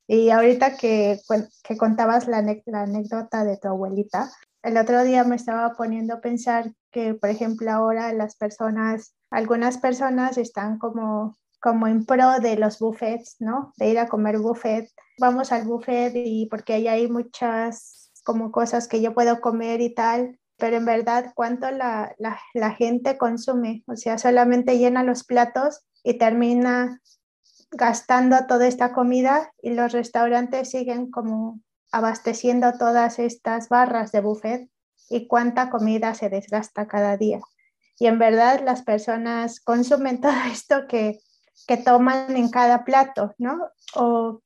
Y 0.06 0.30
ahorita 0.30 0.76
que, 0.76 1.18
que 1.64 1.76
contabas 1.76 2.28
la, 2.28 2.42
la, 2.66 2.82
anécdota 2.82 3.44
de 3.44 3.56
tu 3.56 3.68
abuelita, 3.68 4.30
el 4.62 4.76
otro 4.76 5.02
día 5.04 5.24
me 5.24 5.36
estaba 5.36 5.74
poniendo 5.74 6.14
a 6.14 6.20
pensar 6.20 6.72
que, 6.92 7.14
por 7.14 7.30
ejemplo, 7.30 7.70
ahora 7.70 8.12
las 8.12 8.36
personas, 8.36 9.14
algunas 9.30 9.78
personas 9.78 10.38
están 10.38 10.78
como, 10.78 11.36
como 11.60 11.86
en 11.86 12.04
pro 12.04 12.40
de 12.40 12.56
los 12.56 12.78
buffets, 12.78 13.36
¿no? 13.40 13.72
De 13.76 13.88
ir 13.88 13.98
a 13.98 14.08
comer 14.08 14.38
buffet. 14.38 14.88
Vamos 15.18 15.52
al 15.52 15.64
buffet 15.64 16.12
y 16.14 16.46
porque 16.46 16.74
ahí 16.74 16.88
hay 16.88 17.08
muchas 17.08 18.12
como 18.24 18.50
cosas 18.50 18.88
que 18.88 19.00
yo 19.00 19.14
puedo 19.14 19.40
comer 19.40 19.80
y 19.80 19.94
tal, 19.94 20.38
pero 20.56 20.76
en 20.76 20.84
verdad 20.84 21.32
cuánto 21.34 21.70
la, 21.70 22.14
la, 22.18 22.40
la, 22.54 22.72
gente 22.72 23.16
consume, 23.16 23.84
o 23.86 23.96
sea, 23.96 24.18
solamente 24.18 24.78
llena 24.78 25.04
los 25.04 25.22
platos 25.24 25.86
y 26.02 26.14
termina 26.18 27.00
gastando 27.70 28.46
toda 28.46 28.66
esta 28.66 28.92
comida 28.92 29.52
y 29.62 29.70
los 29.70 29.92
restaurantes 29.92 30.70
siguen 30.70 31.10
como 31.10 31.60
abasteciendo 31.92 32.72
todas 32.78 33.18
estas 33.18 33.68
barras 33.68 34.12
de 34.12 34.20
buffet 34.20 34.70
y 35.08 35.26
cuánta 35.28 35.70
comida 35.70 36.14
se 36.14 36.28
desgasta 36.28 36.88
cada 36.88 37.16
día. 37.16 37.40
Y 37.98 38.06
en 38.06 38.18
verdad 38.18 38.60
las 38.64 38.82
personas 38.82 39.60
consumen 39.60 40.20
todo 40.20 40.32
esto 40.50 40.86
que, 40.88 41.20
que 41.66 41.76
toman 41.76 42.36
en 42.36 42.50
cada 42.50 42.84
plato, 42.84 43.34
¿no? 43.38 43.70
O 43.94 44.42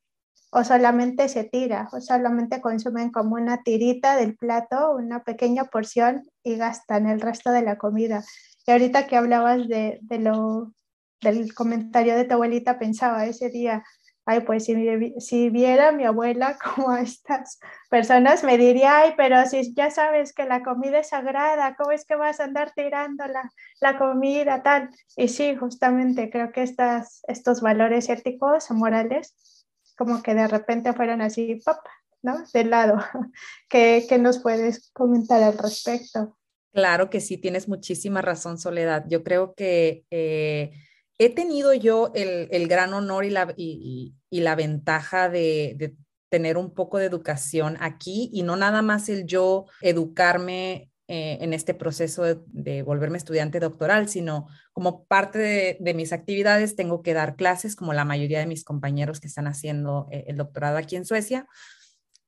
o 0.51 0.65
solamente 0.65 1.29
se 1.29 1.45
tira, 1.45 1.89
o 1.93 2.01
solamente 2.01 2.61
consumen 2.61 3.11
como 3.11 3.37
una 3.37 3.63
tirita 3.63 4.17
del 4.17 4.37
plato, 4.37 4.93
una 4.97 5.23
pequeña 5.23 5.65
porción 5.65 6.29
y 6.43 6.57
gastan 6.57 7.09
el 7.09 7.21
resto 7.21 7.53
de 7.53 7.63
la 7.63 7.79
comida. 7.79 8.25
Y 8.67 8.73
ahorita 8.73 9.07
que 9.07 9.17
hablabas 9.17 9.69
de, 9.69 10.01
lo, 10.19 10.73
del 11.21 11.55
comentario 11.55 12.17
de 12.17 12.25
tu 12.25 12.35
abuelita, 12.35 12.81
pensaba 12.81 13.27
ese 13.27 13.49
día, 13.49 13.85
ay, 14.27 14.41
pues 14.41 14.65
si, 14.65 14.75
si 15.21 15.51
viera 15.51 15.93
mi 15.93 16.05
abuela 16.05 16.59
como 16.75 16.91
a 16.91 17.01
estas 17.01 17.61
personas, 17.89 18.43
me 18.43 18.59
diría, 18.59 18.99
ay, 18.99 19.15
pero 19.17 19.47
si 19.47 19.73
ya 19.75 19.93
sabes 19.93 20.33
que 20.33 20.47
la 20.47 20.65
comida 20.65 20.99
es 20.99 21.11
sagrada, 21.11 21.77
¿cómo 21.77 21.93
es 21.93 22.05
que 22.05 22.17
vas 22.17 22.41
a 22.41 22.45
andar 22.45 22.73
tirando 22.73 23.25
la, 23.29 23.49
la 23.81 23.97
comida 23.99 24.65
tal? 24.65 24.91
Y 25.17 25.29
sí, 25.29 25.55
justamente 25.55 26.29
creo 26.29 26.51
que 26.51 26.65
estas, 26.65 27.23
estos 27.29 27.61
valores 27.61 28.09
éticos 28.09 28.69
o 28.73 28.75
morales 28.75 29.60
como 30.01 30.23
que 30.23 30.35
de 30.35 30.49
repente 30.49 30.95
fueron 30.95 31.21
así, 31.21 31.61
pop, 31.63 31.77
¿no? 32.23 32.43
De 32.55 32.65
lado. 32.65 32.97
¿Qué, 33.69 34.07
¿Qué, 34.09 34.17
nos 34.17 34.39
puedes 34.39 34.91
comentar 34.95 35.43
al 35.43 35.59
respecto? 35.59 36.39
Claro 36.73 37.11
que 37.11 37.21
sí, 37.21 37.37
tienes 37.37 37.69
muchísima 37.69 38.23
razón, 38.23 38.57
Soledad. 38.57 39.05
Yo 39.09 39.23
creo 39.23 39.53
que 39.55 40.07
eh, 40.11 40.71
he 41.19 41.29
tenido 41.29 41.75
yo 41.75 42.13
el, 42.15 42.49
el, 42.51 42.67
gran 42.67 42.95
honor 42.95 43.27
y 43.27 43.31
la, 43.31 43.53
y, 43.59 44.15
y 44.31 44.41
la 44.41 44.55
ventaja 44.55 45.29
de, 45.29 45.75
de 45.77 45.95
tener 46.31 46.57
un 46.57 46.73
poco 46.73 46.97
de 46.97 47.05
educación 47.05 47.77
aquí 47.81 48.31
y 48.33 48.43
no 48.43 48.57
nada 48.57 48.81
más 48.81 49.11
el 49.11 49.27
yo 49.27 49.67
educarme 49.83 50.90
eh, 51.13 51.39
en 51.41 51.53
este 51.53 51.75
proceso 51.75 52.23
de, 52.23 52.83
volverme 52.83 53.19
estudiante 53.19 53.59
doctoral, 53.59 54.09
sino 54.09 54.47
como 54.73 55.07
parte 55.07 55.77
de, 55.81 55.95
mis 55.95 56.13
actividades 56.13 56.77
tengo 56.77 57.03
que 57.03 57.15
dar 57.15 57.35
clases, 57.35 57.75
como 57.75 57.93
la 57.93 58.05
mayoría 58.05 58.39
de 58.39 58.47
mis 58.47 58.63
compañeros 58.63 59.19
que 59.19 59.27
están 59.27 59.49
haciendo 59.49 60.07
eh, 60.13 60.27
el 60.29 60.37
doctorado 60.37 60.79
aquí 60.79 60.95
en 60.95 61.05
Suecia. 61.05 61.49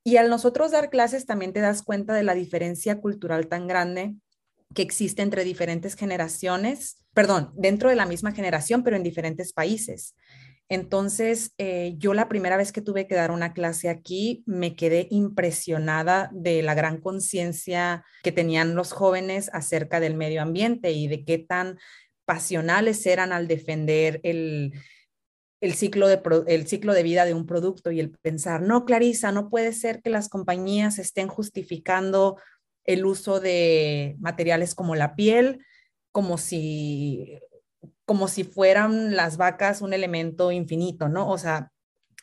Y 0.02 0.16
al 0.16 0.28
nosotros 0.28 0.72
dar 0.72 0.90
clases 0.90 1.26
también 1.26 1.52
te 1.52 1.60
das 1.60 1.82
cuenta 1.82 2.12
de 2.12 2.24
la 2.24 2.34
diferencia 2.34 3.00
cultural 3.00 3.46
tan 3.46 3.68
grande 3.68 4.16
que 4.74 4.82
existe 4.82 5.22
entre 5.22 5.44
diferentes 5.44 5.94
generaciones, 5.94 7.04
perdón, 7.14 7.52
dentro 7.54 7.88
de 7.88 7.94
la 7.94 8.06
misma 8.06 8.32
generación, 8.32 8.82
pero 8.82 8.96
en 8.96 9.04
diferentes 9.04 9.52
países. 9.52 10.16
Entonces, 10.68 11.52
eh, 11.58 11.94
yo 11.98 12.14
la 12.14 12.28
primera 12.28 12.56
vez 12.56 12.72
que 12.72 12.80
tuve 12.80 13.06
que 13.06 13.14
dar 13.14 13.30
una 13.30 13.52
clase 13.52 13.88
aquí, 13.88 14.42
me 14.46 14.74
quedé 14.74 15.06
impresionada 15.10 16.30
de 16.32 16.62
la 16.62 16.74
gran 16.74 16.98
conciencia 17.00 18.04
que 18.22 18.32
tenían 18.32 18.74
los 18.74 18.92
jóvenes 18.92 19.50
acerca 19.52 20.00
del 20.00 20.14
medio 20.14 20.40
ambiente 20.40 20.92
y 20.92 21.08
de 21.08 21.24
qué 21.24 21.38
tan 21.38 21.78
pasionales 22.24 23.04
eran 23.06 23.32
al 23.32 23.48
defender 23.48 24.20
el, 24.22 24.72
ciclo 25.74 26.08
de, 26.08 26.22
el 26.46 26.66
ciclo 26.66 26.94
de 26.94 27.02
vida 27.02 27.24
de 27.24 27.34
un 27.34 27.46
producto 27.46 27.90
y 27.90 28.00
el 28.00 28.10
pensar, 28.10 28.62
no, 28.62 28.84
Clarisa, 28.84 29.32
no 29.32 29.50
puede 29.50 29.72
ser 29.72 30.00
que 30.00 30.10
las 30.10 30.28
compañías 30.28 30.98
estén 30.98 31.28
justificando 31.28 32.38
el 32.84 33.04
uso 33.04 33.40
de 33.40 34.16
materiales 34.18 34.74
como 34.74 34.94
la 34.96 35.14
piel, 35.14 35.64
como 36.12 36.38
si 36.38 37.38
como 38.04 38.28
si 38.28 38.44
fueran 38.44 39.16
las 39.16 39.36
vacas 39.36 39.82
un 39.82 39.92
elemento 39.92 40.52
infinito, 40.52 41.08
¿no? 41.08 41.30
O 41.30 41.38
sea, 41.38 41.70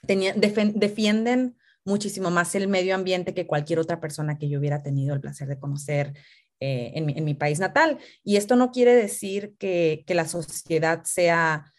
defienden 0.04 1.56
muchísimo 1.86 2.30
más 2.32 2.56
el 2.56 2.68
medio 2.68 2.96
ambiente 2.96 3.34
que 3.34 3.48
cualquier 3.48 3.80
otra 3.80 4.00
persona 4.00 4.38
que 4.38 4.50
yo 4.50 4.60
hubiera 4.60 4.84
tenido 4.84 5.14
el 5.14 5.22
placer 5.22 5.48
de 5.48 5.60
conocer 5.60 6.14
eh, 6.62 6.92
en, 6.96 7.26
mi, 7.26 7.34
país 7.34 7.60
natal. 7.60 8.00
Y 8.24 8.36
esto 8.36 8.58
no 8.58 8.72
quiere 8.72 8.94
decir 8.94 9.56
que, 9.58 10.04
la 10.08 10.28
sociedad 10.28 11.04
sea, 11.06 11.72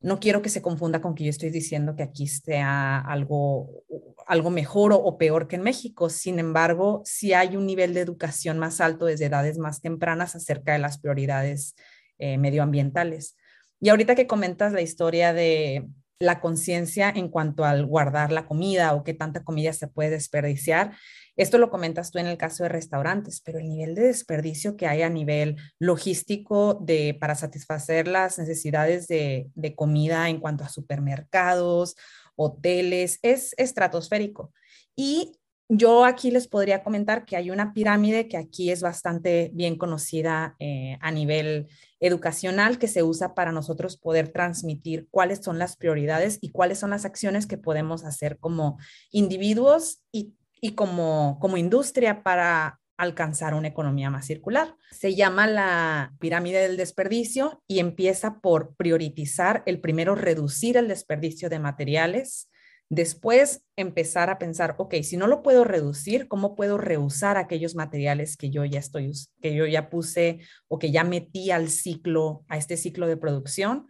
no 0.00 0.20
quiero 0.20 0.42
que 0.42 0.48
se 0.48 0.62
confunda 0.62 1.00
con 1.00 1.16
que 1.16 1.24
yo 1.24 1.30
estoy 1.30 1.50
diciendo 1.50 1.96
que 1.96 2.04
aquí 2.04 2.28
sea 2.28 3.00
algo, 3.00 3.84
algo 4.28 4.50
mejor 4.50 4.92
o, 4.92 5.18
peor 5.18 5.48
que 5.48 5.56
en 5.56 5.62
México. 5.62 6.08
Sin 6.08 6.38
embargo, 6.38 7.02
sí 7.04 7.32
hay 7.32 7.56
un 7.56 7.66
nivel 7.66 7.94
de 7.94 8.00
educación 8.00 8.60
más 8.60 8.80
alto 8.80 9.06
desde 9.06 9.26
edades 9.26 9.58
más 9.58 9.80
tempranas 9.80 10.36
acerca 10.36 10.72
de 10.72 10.78
las 10.78 10.98
prioridades 10.98 11.74
eh, 12.18 12.38
medioambientales. 12.38 13.36
Y 13.80 13.88
ahorita 13.88 14.14
que 14.14 14.26
comentas 14.26 14.72
la 14.72 14.80
historia 14.80 15.32
de 15.32 15.88
la 16.20 16.40
conciencia 16.40 17.10
en 17.14 17.28
cuanto 17.28 17.64
al 17.64 17.86
guardar 17.86 18.32
la 18.32 18.46
comida 18.46 18.92
o 18.94 19.04
qué 19.04 19.14
tanta 19.14 19.44
comida 19.44 19.72
se 19.72 19.86
puede 19.86 20.10
desperdiciar, 20.10 20.96
esto 21.36 21.58
lo 21.58 21.70
comentas 21.70 22.10
tú 22.10 22.18
en 22.18 22.26
el 22.26 22.36
caso 22.36 22.64
de 22.64 22.70
restaurantes, 22.70 23.40
pero 23.40 23.60
el 23.60 23.68
nivel 23.68 23.94
de 23.94 24.08
desperdicio 24.08 24.76
que 24.76 24.88
hay 24.88 25.02
a 25.02 25.08
nivel 25.08 25.56
logístico 25.78 26.74
de, 26.74 27.16
para 27.20 27.36
satisfacer 27.36 28.08
las 28.08 28.38
necesidades 28.38 29.06
de, 29.06 29.48
de 29.54 29.76
comida 29.76 30.28
en 30.28 30.40
cuanto 30.40 30.64
a 30.64 30.68
supermercados, 30.68 31.94
hoteles, 32.34 33.20
es 33.22 33.54
estratosférico. 33.56 34.52
Y 34.96 35.37
yo 35.68 36.04
aquí 36.04 36.30
les 36.30 36.48
podría 36.48 36.82
comentar 36.82 37.26
que 37.26 37.36
hay 37.36 37.50
una 37.50 37.74
pirámide 37.74 38.26
que 38.26 38.38
aquí 38.38 38.70
es 38.70 38.80
bastante 38.80 39.50
bien 39.52 39.76
conocida 39.76 40.56
eh, 40.58 40.96
a 41.00 41.10
nivel 41.10 41.68
educacional 42.00 42.78
que 42.78 42.88
se 42.88 43.02
usa 43.02 43.34
para 43.34 43.52
nosotros 43.52 43.98
poder 43.98 44.28
transmitir 44.28 45.08
cuáles 45.10 45.40
son 45.40 45.58
las 45.58 45.76
prioridades 45.76 46.38
y 46.40 46.50
cuáles 46.50 46.78
son 46.78 46.90
las 46.90 47.04
acciones 47.04 47.46
que 47.46 47.58
podemos 47.58 48.04
hacer 48.04 48.38
como 48.38 48.78
individuos 49.10 50.02
y, 50.10 50.32
y 50.60 50.72
como, 50.72 51.38
como 51.40 51.58
industria 51.58 52.22
para 52.22 52.80
alcanzar 52.96 53.54
una 53.54 53.68
economía 53.68 54.10
más 54.10 54.26
circular. 54.26 54.74
Se 54.90 55.14
llama 55.14 55.46
la 55.46 56.14
pirámide 56.18 56.60
del 56.60 56.76
desperdicio 56.76 57.62
y 57.68 57.78
empieza 57.78 58.40
por 58.40 58.74
priorizar 58.74 59.62
el 59.66 59.80
primero 59.80 60.14
reducir 60.14 60.76
el 60.76 60.88
desperdicio 60.88 61.48
de 61.48 61.60
materiales, 61.60 62.48
Después 62.90 63.62
empezar 63.76 64.30
a 64.30 64.38
pensar, 64.38 64.74
ok, 64.78 64.94
si 65.02 65.18
no 65.18 65.26
lo 65.26 65.42
puedo 65.42 65.64
reducir, 65.64 66.26
¿cómo 66.26 66.56
puedo 66.56 66.78
reusar 66.78 67.36
aquellos 67.36 67.74
materiales 67.74 68.36
que 68.38 68.48
yo 68.48 68.64
ya 68.64 68.78
estoy, 68.78 69.12
que 69.42 69.54
yo 69.54 69.66
ya 69.66 69.90
puse 69.90 70.40
o 70.68 70.78
que 70.78 70.90
ya 70.90 71.04
metí 71.04 71.50
al 71.50 71.68
ciclo, 71.68 72.44
a 72.48 72.56
este 72.56 72.78
ciclo 72.78 73.06
de 73.06 73.18
producción? 73.18 73.86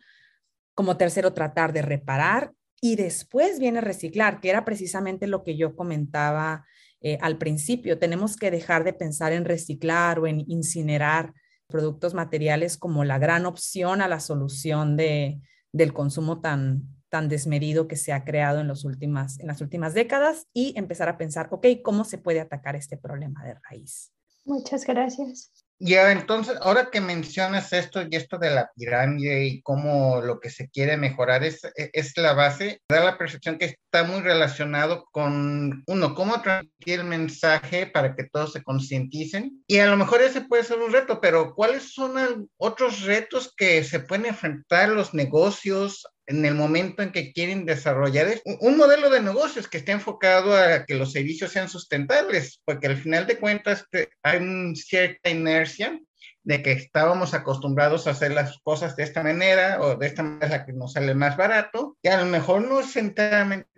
Como 0.75 0.97
tercero, 0.97 1.33
tratar 1.33 1.73
de 1.73 1.83
reparar 1.83 2.53
y 2.81 2.97
después 2.97 3.61
viene 3.61 3.81
reciclar, 3.81 4.41
que 4.41 4.51
era 4.51 4.65
precisamente 4.65 5.29
lo 5.29 5.45
que 5.45 5.57
yo 5.57 5.77
comentaba 5.77 6.67
eh, 7.01 7.19
al 7.21 7.39
principio. 7.39 8.01
Tenemos 8.01 8.37
que 8.37 8.51
dejar 8.51 8.83
de 8.83 8.95
pensar 8.95 9.33
en 9.33 9.45
reciclar 9.45 10.19
o 10.19 10.27
en 10.27 10.45
incinerar 10.49 11.35
productos 11.69 12.15
materiales 12.15 12.77
como 12.77 13.05
la 13.05 13.19
gran 13.19 13.47
opción 13.47 14.01
a 14.01 14.09
la 14.09 14.19
solución 14.19 14.97
de, 14.97 15.41
del 15.73 15.93
consumo 15.93 16.41
tan, 16.41 16.98
tan 17.09 17.29
desmedido 17.29 17.89
que 17.89 17.97
se 17.97 18.13
ha 18.13 18.25
creado 18.25 18.61
en, 18.61 18.69
los 18.69 18.85
últimas, 18.85 19.39
en 19.41 19.47
las 19.47 19.61
últimas 19.61 19.95
décadas 19.95 20.47
y 20.53 20.75
empezar 20.77 21.09
a 21.09 21.19
pensar, 21.19 21.49
ok, 21.51 21.67
¿cómo 21.83 22.05
se 22.05 22.19
puede 22.19 22.41
atacar 22.41 22.77
este 22.77 22.97
problema 22.97 23.45
de 23.45 23.55
raíz? 23.69 24.13
Muchas 24.45 24.87
gracias. 24.87 25.53
Ya, 25.81 26.11
entonces, 26.11 26.57
ahora 26.61 26.91
que 26.91 27.01
mencionas 27.01 27.73
esto 27.73 28.03
y 28.03 28.17
esto 28.17 28.37
de 28.37 28.51
la 28.51 28.69
pirámide 28.75 29.47
y 29.47 29.63
cómo 29.63 30.21
lo 30.21 30.41
que 30.41 30.51
se 30.51 30.69
quiere 30.71 30.97
mejorar 30.97 31.45
es, 31.45 31.61
es 31.77 32.17
la 32.17 32.33
base, 32.33 32.83
da 32.89 33.05
la 33.05 33.17
percepción 33.17 33.59
que 33.59 33.67
está 33.67 34.03
muy 34.03 34.21
relacionado 34.23 35.07
con, 35.13 35.85
uno, 35.87 36.15
cómo 36.17 36.43
transmitir 36.43 36.99
el 36.99 37.05
mensaje 37.05 37.87
para 37.87 38.17
que 38.17 38.25
todos 38.25 38.55
se 38.55 38.65
concienticen. 38.65 39.63
Y 39.69 39.79
a 39.79 39.87
lo 39.87 39.97
mejor 39.97 40.21
ese 40.21 40.41
puede 40.41 40.65
ser 40.65 40.79
un 40.81 40.93
reto, 40.93 41.21
pero 41.21 41.55
¿cuáles 41.55 41.95
son 41.95 42.51
otros 42.57 43.03
retos 43.03 43.55
que 43.57 43.85
se 43.85 44.01
pueden 44.01 44.27
enfrentar 44.27 44.89
los 44.89 45.15
negocios 45.15 46.09
en 46.29 46.45
el 46.45 46.55
momento 46.55 47.03
en 47.03 47.11
que 47.11 47.33
quieren 47.33 47.65
desarrollar 47.65 48.41
un 48.61 48.77
modelo 48.77 49.09
de 49.09 49.23
negocios 49.23 49.67
que 49.67 49.79
esté 49.79 49.93
enfocado 49.93 50.55
a 50.55 50.85
que 50.85 50.95
los 50.95 51.13
servicios 51.13 51.53
sean 51.53 51.71
sustentables, 51.71 52.61
porque 52.67 52.87
al 52.87 52.99
final 52.99 53.27
de 53.27 53.39
cuentas 53.39 53.87
hay 54.23 54.39
una 54.39 54.75
cierta 54.75 55.31
inercia 55.31 55.99
de 56.45 56.63
que 56.63 56.73
estábamos 56.73 57.33
acostumbrados 57.33 58.07
a 58.07 58.11
hacer 58.11 58.33
las 58.33 58.59
cosas 58.63 58.95
de 58.95 59.05
esta 59.05 59.23
manera 59.23 59.81
o 59.81 59.97
de 59.97 60.07
esta 60.07 60.23
manera 60.23 60.67
que 60.67 60.73
nos 60.75 60.93
sale 60.93 61.15
más 61.15 61.37
barato, 61.37 61.97
y 62.03 62.09
a 62.09 62.19
lo 62.19 62.27
mejor 62.27 62.63
no 62.63 62.81
es 62.81 62.95
enteramente 62.97 63.69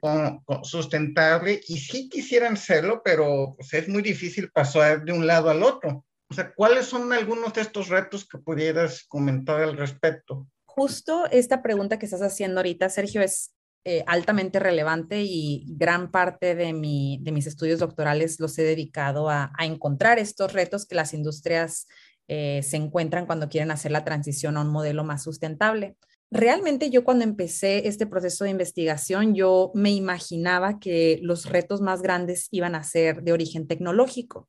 sustentable 0.63 1.61
y 1.69 1.79
sí 1.79 2.09
quisieran 2.09 2.57
serlo, 2.57 3.01
pero 3.05 3.55
pues, 3.57 3.73
es 3.75 3.89
muy 3.89 4.03
difícil 4.03 4.51
pasar 4.51 5.05
de 5.05 5.13
un 5.13 5.27
lado 5.27 5.51
al 5.51 5.63
otro. 5.63 6.05
O 6.29 6.35
sea, 6.35 6.53
¿cuáles 6.53 6.87
son 6.87 7.13
algunos 7.13 7.53
de 7.53 7.61
estos 7.61 7.89
retos 7.89 8.27
que 8.29 8.39
pudieras 8.39 9.05
comentar 9.09 9.61
al 9.61 9.77
respecto? 9.77 10.47
Justo 10.75 11.27
esta 11.31 11.63
pregunta 11.63 11.99
que 11.99 12.07
estás 12.07 12.23
haciendo 12.23 12.61
ahorita, 12.61 12.89
Sergio, 12.89 13.23
es 13.23 13.53
eh, 13.85 14.05
altamente 14.07 14.59
relevante 14.59 15.23
y 15.23 15.65
gran 15.69 16.11
parte 16.11 16.55
de, 16.55 16.73
mi, 16.73 17.19
de, 17.23 17.33
mis 17.33 17.47
estudios 17.47 17.81
doctorales 17.81 18.39
los 18.39 18.59
he 18.59 18.63
dedicado 18.63 19.31
a, 19.31 19.53
encontrar 19.59 20.19
estos 20.19 20.53
retos 20.53 20.87
que 20.87 20.95
las 20.95 21.15
industrias 21.15 21.87
eh, 22.29 22.61
se 22.63 22.77
encuentran 22.77 23.27
cuando 23.27 23.49
quieren 23.49 23.71
hacer 23.71 23.91
la 23.91 24.05
transición 24.05 24.57
a 24.57 24.61
un 24.61 24.69
modelo 24.69 25.03
más 25.03 25.23
sustentable. 25.23 25.97
Realmente 26.31 26.91
yo 26.91 27.05
cuando 27.05 27.25
empecé 27.25 27.89
este 27.89 28.07
proceso 28.07 28.45
de 28.45 28.51
investigación, 28.51 29.35
yo 29.35 29.73
me 29.75 29.91
imaginaba 29.91 30.79
que 30.79 31.19
los 31.23 31.47
retos 31.47 31.81
más 31.81 32.03
grandes 32.03 32.49
iban 32.51 32.75
a 32.75 32.85
ser 32.85 33.23
de 33.23 33.33
origen 33.33 33.67
tecnológico. 33.67 34.49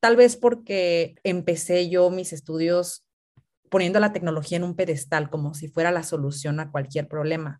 Tal 0.00 0.16
vez 0.16 0.36
porque 0.36 1.16
empecé 1.24 1.88
yo 1.90 2.10
mis 2.10 2.32
estudios 2.32 3.04
poniendo 3.72 3.98
la 4.00 4.12
tecnología 4.12 4.58
en 4.58 4.64
un 4.64 4.76
pedestal 4.76 5.30
como 5.30 5.54
si 5.54 5.66
fuera 5.66 5.90
la 5.90 6.02
solución 6.02 6.60
a 6.60 6.70
cualquier 6.70 7.08
problema. 7.08 7.58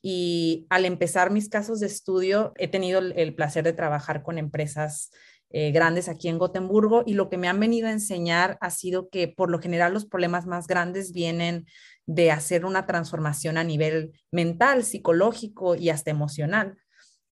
Y 0.00 0.66
al 0.70 0.86
empezar 0.86 1.30
mis 1.30 1.50
casos 1.50 1.80
de 1.80 1.86
estudio, 1.86 2.54
he 2.56 2.66
tenido 2.66 2.98
el, 2.98 3.34
placer 3.34 3.62
de 3.62 3.74
trabajar 3.74 4.22
con 4.22 4.38
empresas 4.38 5.10
eh, 5.50 5.70
grandes 5.70 6.08
aquí 6.08 6.28
en 6.28 6.38
Gotemburgo 6.38 7.02
y 7.04 7.12
lo 7.12 7.28
que 7.28 7.36
me 7.36 7.46
han 7.46 7.60
venido 7.60 7.88
a 7.88 7.92
enseñar 7.92 8.56
ha 8.62 8.70
sido 8.70 9.10
que 9.10 9.28
por 9.28 9.50
lo 9.50 9.58
general 9.58 9.92
los 9.92 10.06
problemas 10.06 10.46
más 10.46 10.66
grandes 10.66 11.12
vienen 11.12 11.66
de 12.06 12.30
hacer 12.30 12.64
una 12.64 12.86
transformación 12.86 13.58
a 13.58 13.64
nivel 13.64 14.12
mental, 14.32 14.82
psicológico 14.82 15.74
y 15.74 15.90
hasta 15.90 16.10
emocional. 16.10 16.78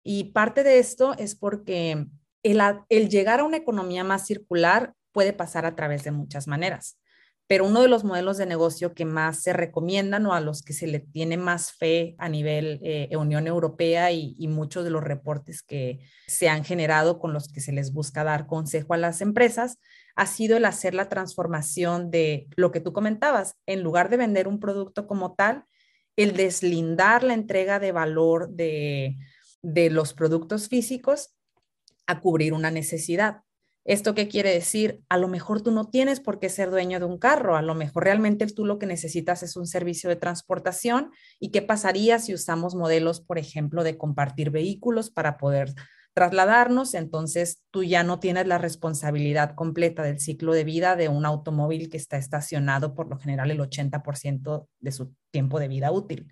Y 0.05 0.33
parte 0.33 0.65
de 0.65 0.79
esto 0.79 1.15
es 1.17 1.35
porque 1.35 2.05
el, 2.43 2.61
el 2.91 3.09
llegar 3.09 3.41
a 3.41 3.45
una 3.45 3.57
economía 3.57 4.05
más 4.05 4.27
circular 4.27 4.93
puede 5.13 5.33
pasar 5.33 5.65
a 5.65 5.75
través 5.75 6.05
de 6.05 6.11
muchas 6.11 6.47
maneras 6.47 6.99
pero 7.49 7.67
uno 7.67 7.81
de 7.81 7.89
los 7.89 8.05
modelos 8.05 8.37
de 8.37 8.45
negocio 8.45 8.93
que 8.93 9.07
más 9.07 9.43
se 9.43 9.55
recomiendan 9.55 10.27
o 10.27 10.35
a 10.35 10.41
los 10.41 10.63
que 10.63 10.75
se 10.75 10.87
le 10.87 11.01
tiene 11.01 11.39
más 11.39 11.73
fe 11.73 12.15
a 12.19 12.29
nivel 12.29 12.79
eh, 12.83 13.09
Unión 13.17 13.47
Europea 13.47 14.13
y, 14.13 14.37
muchos 14.49 14.85
de 14.85 14.91
los 14.91 15.03
reportes 15.03 15.63
que 15.63 16.01
se 16.27 16.49
han 16.49 16.63
generado 16.63 17.19
con 17.19 17.33
los 17.33 17.49
que 17.49 17.61
se 17.61 17.73
les 17.73 17.93
busca 17.93 18.23
dar 18.23 18.47
consejo 18.47 18.93
a 18.93 18.99
las 18.99 19.23
empresas 19.23 19.79
ha 20.15 20.27
sido 20.27 20.59
el 20.59 20.67
hacer 20.67 20.95
la 20.95 21.09
transformación 21.09 22.11
de 22.11 22.49
lo 22.57 22.71
que 22.71 22.81
tú 22.81 22.93
comentabas, 22.93 23.57
en 23.67 23.83
lugar 23.83 24.11
de 24.11 24.19
vender 24.19 24.47
un 24.47 24.61
producto 24.61 25.07
como 25.07 25.35
tal, 25.35 25.65
el 26.17 26.35
deslindar 26.37 27.23
la 27.23 27.35
entrega 27.35 27.79
de 27.79 27.93
valor 27.93 28.51
de, 28.51 29.17
de 29.63 29.91
los 29.91 30.13
productos 30.13 30.69
físicos 30.69 31.35
a 32.07 32.21
cubrir 32.21 32.53
una 32.53 32.71
necesidad. 32.71 33.43
¿Esto 33.85 34.15
qué 34.15 34.29
quiere 34.29 34.53
decir? 34.53 35.03
A 35.09 35.17
lo 35.17 35.29
mejor 35.29 35.63
tú 35.63 35.71
no 35.71 35.87
tienes 35.87 36.21
por 36.21 36.39
qué 36.39 36.51
ser 36.51 36.71
dueño 36.71 36.99
de 36.99 37.07
un 37.07 37.19
carro, 37.19 37.57
a 37.57 37.63
lo 37.63 37.75
mejor 37.75 38.05
realmente 38.05 38.47
tú 38.47 38.67
lo 38.67 38.79
que 38.79 38.87
necesitas 38.87 39.43
es 39.43 39.57
un 39.57 39.67
servicio 39.67 40.11
de 40.11 40.17
transportación. 40.17 41.11
¿Y 41.41 41.51
qué 41.51 41.63
pasaría 41.63 42.19
si 42.19 42.35
usamos 42.35 42.75
modelos, 42.75 43.21
por 43.21 43.39
ejemplo, 43.39 43.85
de 43.85 43.97
compartir 43.97 44.51
vehículos 44.51 45.11
para 45.11 45.39
poder 45.39 45.73
trasladarnos? 46.13 46.93
Entonces 46.93 47.63
tú 47.71 47.83
ya 47.83 48.03
no 48.03 48.21
tienes 48.21 48.47
la 48.47 48.59
responsabilidad 48.59 49.55
completa 49.55 50.03
del 50.03 50.21
ciclo 50.21 50.53
de 50.53 50.65
vida 50.65 50.95
de 50.95 51.09
un 51.09 51.25
automóvil 51.25 51.89
que 51.89 51.97
está 51.97 52.19
estacionado 52.19 52.95
por 52.95 53.09
lo 53.09 53.19
general 53.19 53.51
el 53.51 53.61
80% 53.61 54.69
de 54.81 54.93
su 54.93 55.15
tiempo 55.31 55.59
de 55.61 55.69
vida 55.69 55.93
útil. 55.93 56.31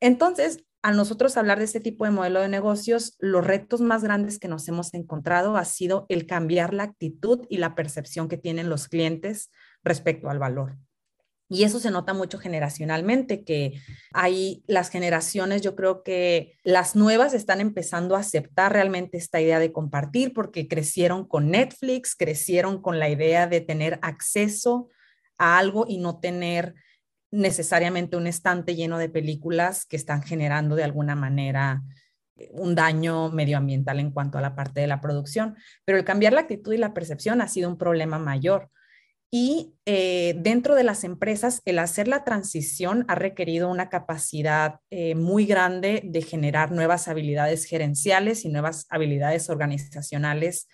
Entonces, 0.00 0.64
a 0.82 0.92
nosotros 0.92 1.36
hablar 1.36 1.58
de 1.58 1.64
este 1.64 1.80
tipo 1.80 2.04
de 2.04 2.10
modelo 2.10 2.40
de 2.40 2.48
negocios, 2.48 3.16
los 3.18 3.44
retos 3.44 3.80
más 3.80 4.02
grandes 4.04 4.38
que 4.38 4.48
nos 4.48 4.68
hemos 4.68 4.94
encontrado 4.94 5.56
ha 5.56 5.64
sido 5.64 6.06
el 6.08 6.26
cambiar 6.26 6.72
la 6.72 6.84
actitud 6.84 7.46
y 7.48 7.58
la 7.58 7.74
percepción 7.74 8.28
que 8.28 8.36
tienen 8.36 8.70
los 8.70 8.88
clientes 8.88 9.50
respecto 9.82 10.30
al 10.30 10.38
valor. 10.38 10.76
Y 11.50 11.64
eso 11.64 11.80
se 11.80 11.90
nota 11.90 12.12
mucho 12.12 12.38
generacionalmente, 12.38 13.42
que 13.42 13.80
hay 14.12 14.62
las 14.66 14.90
generaciones, 14.90 15.62
yo 15.62 15.74
creo 15.74 16.02
que 16.02 16.58
las 16.62 16.94
nuevas 16.94 17.32
están 17.32 17.62
empezando 17.62 18.16
a 18.16 18.20
aceptar 18.20 18.74
realmente 18.74 19.16
esta 19.16 19.40
idea 19.40 19.58
de 19.58 19.72
compartir 19.72 20.34
porque 20.34 20.68
crecieron 20.68 21.26
con 21.26 21.50
Netflix, 21.50 22.14
crecieron 22.14 22.82
con 22.82 22.98
la 22.98 23.08
idea 23.08 23.46
de 23.46 23.62
tener 23.62 23.98
acceso 24.02 24.88
a 25.38 25.58
algo 25.58 25.86
y 25.88 25.98
no 25.98 26.20
tener 26.20 26.74
necesariamente 27.30 28.16
un 28.16 28.26
estante 28.26 28.74
lleno 28.74 28.98
de 28.98 29.08
películas 29.08 29.84
que 29.86 29.96
están 29.96 30.22
generando 30.22 30.76
de 30.76 30.84
alguna 30.84 31.14
manera 31.14 31.82
eh, 32.36 32.48
un 32.52 32.74
daño 32.74 33.30
medioambiental 33.30 34.00
en 34.00 34.10
cuanto 34.10 34.38
a 34.38 34.40
la 34.40 34.54
parte 34.54 34.80
de 34.80 34.86
la 34.86 35.00
producción, 35.00 35.56
pero 35.84 35.98
el 35.98 36.04
cambiar 36.04 36.32
la 36.32 36.40
actitud 36.40 36.72
y 36.72 36.78
la 36.78 36.94
percepción 36.94 37.40
ha 37.40 37.48
sido 37.48 37.68
un 37.68 37.78
problema 37.78 38.18
mayor. 38.18 38.70
Y 39.30 39.74
eh, 39.84 40.36
dentro 40.38 40.74
de 40.74 40.84
las 40.84 41.04
empresas, 41.04 41.60
el 41.66 41.78
hacer 41.78 42.08
la 42.08 42.24
transición 42.24 43.04
ha 43.08 43.14
requerido 43.14 43.70
una 43.70 43.90
capacidad 43.90 44.80
eh, 44.88 45.14
muy 45.14 45.44
grande 45.44 46.00
de 46.02 46.22
generar 46.22 46.72
nuevas 46.72 47.08
habilidades 47.08 47.66
gerenciales 47.66 48.46
y 48.46 48.48
nuevas 48.48 48.86
habilidades 48.88 49.50
organizacionales, 49.50 50.66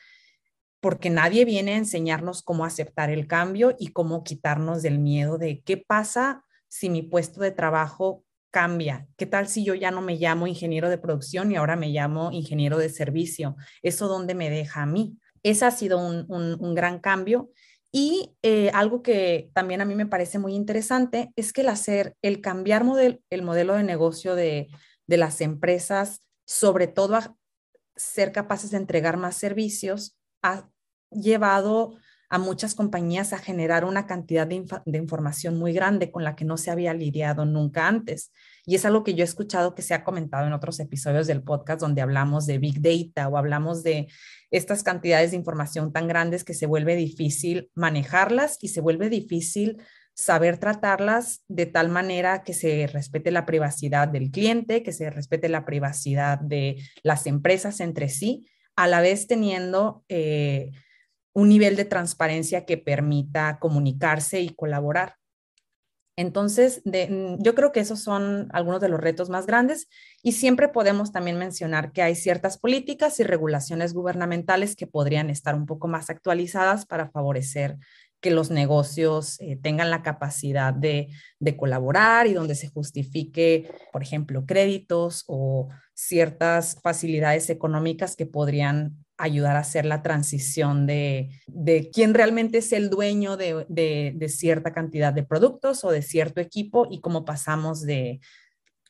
porque 0.80 1.10
nadie 1.10 1.44
viene 1.44 1.72
a 1.72 1.78
enseñarnos 1.78 2.42
cómo 2.42 2.64
aceptar 2.64 3.10
el 3.10 3.26
cambio 3.26 3.74
y 3.76 3.88
cómo 3.88 4.22
quitarnos 4.22 4.82
del 4.82 5.00
miedo 5.00 5.36
de 5.36 5.62
qué 5.62 5.76
pasa 5.76 6.43
si 6.74 6.90
mi 6.90 7.02
puesto 7.02 7.40
de 7.40 7.52
trabajo 7.52 8.24
cambia? 8.50 9.06
¿Qué 9.16 9.26
tal 9.26 9.46
si 9.46 9.64
yo 9.64 9.74
ya 9.74 9.92
no 9.92 10.02
me 10.02 10.16
llamo 10.16 10.48
ingeniero 10.48 10.90
de 10.90 10.98
producción 10.98 11.52
y 11.52 11.56
ahora 11.56 11.76
me 11.76 11.90
llamo 11.90 12.32
ingeniero 12.32 12.78
de 12.78 12.88
servicio? 12.88 13.54
¿Eso 13.80 14.08
dónde 14.08 14.34
me 14.34 14.50
deja 14.50 14.82
a 14.82 14.86
mí? 14.86 15.16
Ese 15.44 15.66
ha 15.66 15.70
sido 15.70 15.98
un, 15.98 16.74
gran 16.74 16.98
cambio. 16.98 17.52
Y 17.92 18.34
eh, 18.42 18.72
algo 18.74 19.02
que 19.02 19.50
también 19.54 19.82
a 19.82 19.84
mí 19.84 19.94
me 19.94 20.06
parece 20.06 20.40
muy 20.40 20.56
interesante 20.56 21.32
es 21.36 21.52
que 21.52 21.60
el 21.60 21.68
hacer, 21.68 22.16
el 22.22 22.40
cambiar 22.40 22.84
el 23.30 23.42
modelo 23.42 23.74
de 23.74 23.84
negocio 23.84 24.34
de, 24.34 24.66
de 25.06 25.16
las 25.16 25.40
empresas, 25.42 26.22
sobre 26.44 26.88
todo 26.88 27.38
ser 27.94 28.32
capaces 28.32 28.72
de 28.72 28.78
entregar 28.78 29.16
más 29.16 29.36
servicios 29.36 30.18
ha 30.42 30.68
llevado 31.12 31.94
a 32.28 32.38
muchas 32.38 32.74
compañías 32.74 33.32
a 33.32 33.38
generar 33.38 33.84
una 33.84 34.06
cantidad 34.06 34.46
de, 34.46 34.64
información 34.96 35.58
muy 35.58 35.72
grande 35.72 36.10
con 36.10 36.24
la 36.24 36.34
que 36.34 36.44
no 36.44 36.56
se 36.56 36.70
había 36.70 36.94
lidiado 36.94 37.44
nunca 37.44 37.86
antes. 37.86 38.32
Y 38.66 38.74
es 38.74 38.84
algo 38.84 39.04
que 39.04 39.14
yo 39.14 39.22
he 39.22 39.24
escuchado 39.24 39.74
que 39.74 39.82
se 39.82 39.94
ha 39.94 40.04
comentado 40.04 40.46
en 40.46 40.52
otros 40.52 40.80
episodios 40.80 41.26
del 41.26 41.42
podcast 41.42 41.80
donde 41.80 42.02
hablamos 42.02 42.46
de 42.46 42.58
Big 42.58 42.80
Data 42.80 43.28
o 43.28 43.36
hablamos 43.36 43.82
de 43.82 44.08
estas 44.50 44.82
cantidades 44.82 45.32
de 45.32 45.36
información 45.36 45.92
tan 45.92 46.08
grandes 46.08 46.44
que 46.44 46.54
se 46.54 46.66
vuelve 46.66 46.96
difícil 46.96 47.70
manejarlas 47.74 48.58
y 48.60 48.68
se 48.68 48.80
vuelve 48.80 49.10
difícil 49.10 49.82
saber 50.14 50.58
tratarlas 50.58 51.42
de 51.48 51.66
tal 51.66 51.88
manera 51.88 52.44
que 52.44 52.54
se 52.54 52.86
respete 52.86 53.32
la 53.32 53.46
privacidad 53.46 54.08
del 54.08 54.30
cliente, 54.30 54.82
que 54.82 54.92
se 54.92 55.10
respete 55.10 55.48
la 55.48 55.64
privacidad 55.64 56.38
de 56.38 56.76
las 57.02 57.26
empresas 57.26 57.80
entre 57.80 58.08
sí, 58.08 58.48
a 58.76 58.86
la 58.88 59.00
vez 59.00 59.26
teniendo... 59.26 60.04
Eh, 60.08 60.70
un 61.34 61.48
nivel 61.50 61.76
de 61.76 61.84
transparencia 61.84 62.64
que 62.64 62.78
permita 62.78 63.58
comunicarse 63.58 64.40
y 64.40 64.54
colaborar. 64.54 65.16
Entonces, 66.16 66.80
mm, 66.84 67.42
yo 67.42 67.54
creo 67.56 67.72
que 67.72 67.80
esos 67.80 68.00
son 68.00 68.48
algunos 68.52 68.80
de 68.80 68.88
los 68.88 69.00
retos 69.00 69.30
más 69.30 69.46
grandes 69.46 69.88
y 70.22 70.32
siempre 70.32 70.68
podemos 70.68 71.10
también 71.10 71.38
mencionar 71.38 71.92
que 71.92 72.02
hay 72.02 72.14
ciertas 72.14 72.56
políticas 72.56 73.18
y 73.18 73.24
regulaciones 73.24 73.94
gubernamentales 73.94 74.76
que 74.76 74.86
podrían 74.86 75.28
estar 75.28 75.56
un 75.56 75.66
poco 75.66 75.88
más 75.88 76.10
actualizadas 76.10 76.86
para 76.86 77.10
favorecer 77.10 77.78
que 78.20 78.30
los 78.30 78.50
negocios 78.50 79.38
eh, 79.40 79.58
tengan 79.60 79.90
la 79.90 80.02
capacidad 80.02 80.72
de, 80.72 81.08
de, 81.40 81.56
colaborar 81.58 82.26
y 82.26 82.32
donde 82.32 82.54
se 82.54 82.68
justifique, 82.70 83.70
por 83.92 84.02
ejemplo, 84.02 84.46
créditos 84.46 85.24
o 85.26 85.68
ciertas 85.92 86.78
facilidades 86.80 87.50
económicas 87.50 88.16
que 88.16 88.24
podrían 88.24 89.03
ayudar 89.16 89.56
a 89.56 89.60
hacer 89.60 89.84
la 89.84 90.02
transición 90.02 90.86
de, 90.86 91.30
de 91.46 91.90
quién 91.92 92.14
realmente 92.14 92.58
es 92.58 92.72
el 92.72 92.90
dueño 92.90 93.36
de, 93.36 93.66
de, 93.68 94.28
cierta 94.28 94.72
cantidad 94.72 95.12
de 95.12 95.22
productos 95.22 95.84
o 95.84 95.90
de 95.90 96.02
cierto 96.02 96.40
equipo 96.40 96.88
y 96.90 97.00
cómo 97.00 97.24
pasamos 97.24 97.82
de, 97.82 98.20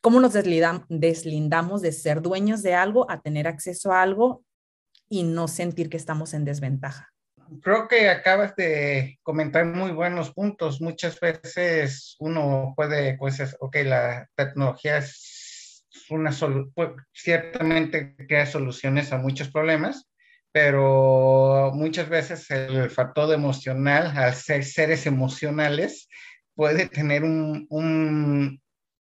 cómo 0.01 0.21
nos 0.21 0.33
deslindamos 0.33 1.83
de 1.83 1.93
ser 1.93 2.23
dueños 2.23 2.63
de 2.63 2.75
algo 2.75 3.11
a 3.11 3.21
tener 3.21 3.47
acceso 3.47 3.93
a 3.93 4.03
algo 4.03 4.45
y 5.09 5.23
no 5.23 5.49
sentir 5.49 5.91
que 5.91 5.97
estamos 5.97 6.35
en 6.35 6.45
desventaja. 6.45 7.11
Creo 7.63 7.89
que 7.89 8.09
acabas 8.09 8.57
de 8.57 9.19
comentar 9.23 9.67
muy 9.67 9.93
buenos 9.93 10.33
puntos. 10.33 10.81
Muchas 10.81 11.21
veces 11.21 12.17
uno 12.19 12.73
puede, 12.75 13.19
pues, 13.19 13.55
ok, 13.61 13.77
la 13.85 14.29
tecnología 14.35 14.99
es 14.99 15.85
una 16.11 16.31
pues, 16.75 16.91
ciertamente 17.13 18.17
crea 18.29 18.47
soluciones 18.47 19.13
a 19.13 19.19
muchos 19.19 19.51
problemas, 19.51 20.09
pero 20.55 21.73
muchas 21.75 22.09
veces 22.09 22.49
el 22.49 22.89
factor 22.89 23.35
emocional, 23.35 24.17
al 24.17 24.35
ser 24.35 24.63
seres 24.65 25.05
emocionales, 25.05 26.09
puede 26.55 26.89
tener 26.89 27.25
un, 27.25 27.67
un, 27.71 28.63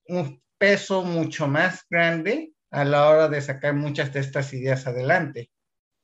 un, 0.08 0.42
peso 0.58 1.04
mucho 1.04 1.46
más 1.46 1.86
grande 1.88 2.52
a 2.72 2.84
la 2.84 3.08
hora 3.08 3.28
de 3.28 3.40
sacar 3.40 3.74
muchas 3.74 4.12
de 4.12 4.20
estas 4.20 4.52
ideas 4.54 4.88
adelante. 4.88 5.52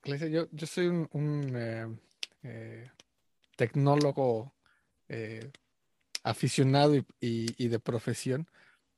Yo, 0.05 0.47
yo 0.53 0.67
soy 0.69 0.87
un, 0.87 1.53
eh, 1.57 1.89
eh, 2.45 2.91
tecnólogo 3.57 4.55
eh, 5.09 5.51
aficionado 6.23 6.95
y, 6.95 7.05
y, 7.21 7.47
y, 7.65 7.67
de 7.67 7.81
profesión, 7.81 8.47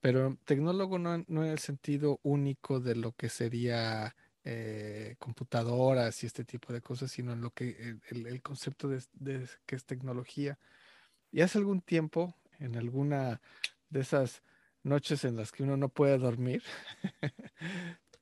pero 0.02 0.36
tecnólogo 0.44 0.98
no, 0.98 1.24
no 1.26 1.42
en 1.42 1.52
el 1.52 1.58
sentido 1.58 2.20
único 2.22 2.80
de 2.80 2.96
lo 2.96 3.12
que 3.12 3.30
sería 3.30 4.14
eh, 4.46 5.16
computadoras 5.18 6.22
y 6.22 6.26
este 6.26 6.44
tipo 6.44 6.74
de 6.74 6.82
cosas, 6.82 7.10
sino 7.10 7.32
en 7.32 7.40
lo 7.40 7.50
que 7.52 7.96
el, 8.10 8.42
concepto 8.42 8.88
de, 8.88 9.48
que 9.64 9.74
es 9.74 9.86
tecnología. 9.86 10.58
Y 11.32 11.40
hace 11.40 11.56
algún 11.56 11.80
tiempo, 11.80 12.36
en 12.58 12.76
alguna 12.76 13.40
de 13.88 14.00
esas 14.00 14.42
noches 14.82 15.24
en 15.24 15.36
las 15.36 15.50
que 15.50 15.62
uno 15.62 15.78
no 15.78 15.88
puede 15.88 16.18
dormir, 16.18 16.62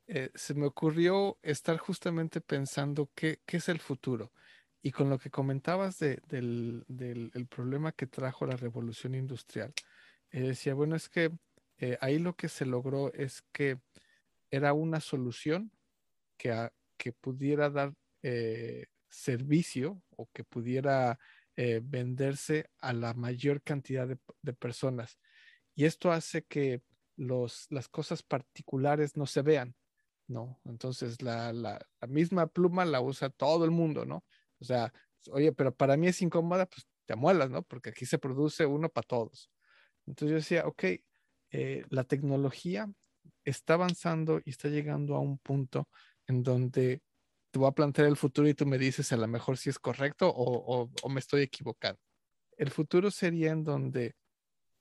eh, 0.06 0.30
se 0.36 0.54
me 0.54 0.66
ocurrió 0.66 1.38
estar 1.42 1.76
justamente 1.78 2.40
pensando 2.40 3.10
qué, 3.16 3.40
es 3.48 3.68
el 3.68 3.80
futuro. 3.80 4.32
Y 4.80 4.92
con 4.92 5.10
lo 5.10 5.18
que 5.18 5.30
comentabas 5.30 5.98
del, 5.98 6.84
problema 7.50 7.90
que 7.90 8.06
trajo 8.06 8.46
la 8.46 8.56
revolución 8.56 9.16
industrial, 9.16 9.74
eh, 10.30 10.42
decía, 10.42 10.74
bueno, 10.74 10.94
es 10.94 11.08
que 11.08 11.32
ahí 12.00 12.20
lo 12.20 12.36
que 12.36 12.48
se 12.48 12.64
logró 12.64 13.12
es 13.12 13.42
que 13.50 13.80
era 14.52 14.72
una 14.72 15.00
solución 15.00 15.72
que, 16.36 16.70
pudiera 17.20 17.68
dar 17.68 17.94
eh, 18.22 18.86
servicio 19.08 20.02
o 20.16 20.28
que 20.32 20.44
pudiera 20.44 21.18
eh, 21.56 21.80
venderse 21.82 22.70
a 22.78 22.92
la 22.92 23.14
mayor 23.14 23.62
cantidad 23.62 24.08
de, 24.08 24.52
personas. 24.54 25.18
Y 25.74 25.84
esto 25.84 26.12
hace 26.12 26.44
que 26.44 26.82
los, 27.16 27.66
las 27.70 27.88
cosas 27.88 28.22
particulares 28.22 29.16
no 29.16 29.26
se 29.26 29.42
vean, 29.42 29.74
¿no? 30.28 30.60
Entonces 30.64 31.20
la, 31.22 31.52
la, 31.52 31.80
misma 32.08 32.46
pluma 32.46 32.84
la 32.84 33.00
usa 33.00 33.30
todo 33.30 33.64
el 33.64 33.70
mundo, 33.70 34.06
¿no? 34.06 34.24
O 34.60 34.64
sea, 34.64 34.92
oye, 35.30 35.52
pero 35.52 35.74
para 35.74 35.96
mí 35.96 36.08
es 36.08 36.22
incómoda, 36.22 36.66
pues 36.66 36.86
te 37.04 37.12
amuelas, 37.14 37.50
¿no? 37.50 37.62
Porque 37.62 37.90
aquí 37.90 38.06
se 38.06 38.18
produce 38.18 38.64
uno 38.66 38.88
para 38.88 39.06
todos. 39.06 39.50
Entonces 40.06 40.30
yo 40.30 40.36
decía, 40.36 40.66
ok, 40.66 40.84
eh, 41.50 41.84
la 41.90 42.04
tecnología 42.04 42.90
está 43.44 43.74
avanzando 43.74 44.40
y 44.44 44.50
está 44.50 44.68
llegando 44.68 45.14
a 45.16 45.20
un 45.20 45.38
punto 45.38 45.88
en 46.26 46.42
donde 46.42 47.02
te 47.50 47.58
voy 47.58 47.68
a 47.68 47.72
plantear 47.72 48.08
el 48.08 48.16
futuro 48.16 48.48
y 48.48 48.54
tú 48.54 48.66
me 48.66 48.78
dices 48.78 49.12
a 49.12 49.16
lo 49.16 49.28
mejor 49.28 49.58
si 49.58 49.70
es 49.70 49.78
correcto 49.78 50.32
o, 50.34 50.90
me 51.08 51.20
estoy 51.20 51.42
equivocando. 51.42 52.00
El 52.56 52.70
futuro 52.70 53.10
sería 53.10 53.50
en 53.50 53.64
donde 53.64 54.14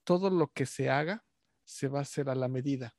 todo 0.04 0.30
lo 0.30 0.48
que 0.48 0.66
se 0.66 0.88
haga 0.88 1.24
se 1.64 1.88
va 1.88 2.00
a 2.00 2.02
hacer 2.02 2.28
a 2.30 2.34
la 2.34 2.48
medida. 2.48 2.94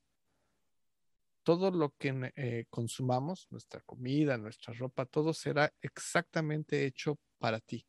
Todo 1.44 1.72
lo 1.72 1.94
que 1.98 2.32
eh, 2.36 2.66
consumamos, 2.70 3.48
nuestra 3.50 3.82
comida, 3.82 4.38
nuestra 4.38 4.74
ropa, 4.74 5.06
todo 5.06 5.34
será 5.34 5.74
exactamente 5.82 6.86
hecho 6.86 7.20
para 7.38 7.60
ti. 7.60 7.86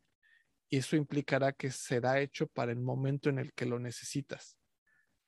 Y 0.70 0.78
eso 0.78 0.96
implicará 0.96 1.52
que 1.52 1.70
será 1.70 2.20
hecho 2.20 2.46
para 2.48 2.72
el 2.72 2.80
momento 2.80 3.28
en 3.28 3.38
el 3.38 3.52
que 3.52 3.66
lo 3.66 3.78
necesitas. 3.78 4.56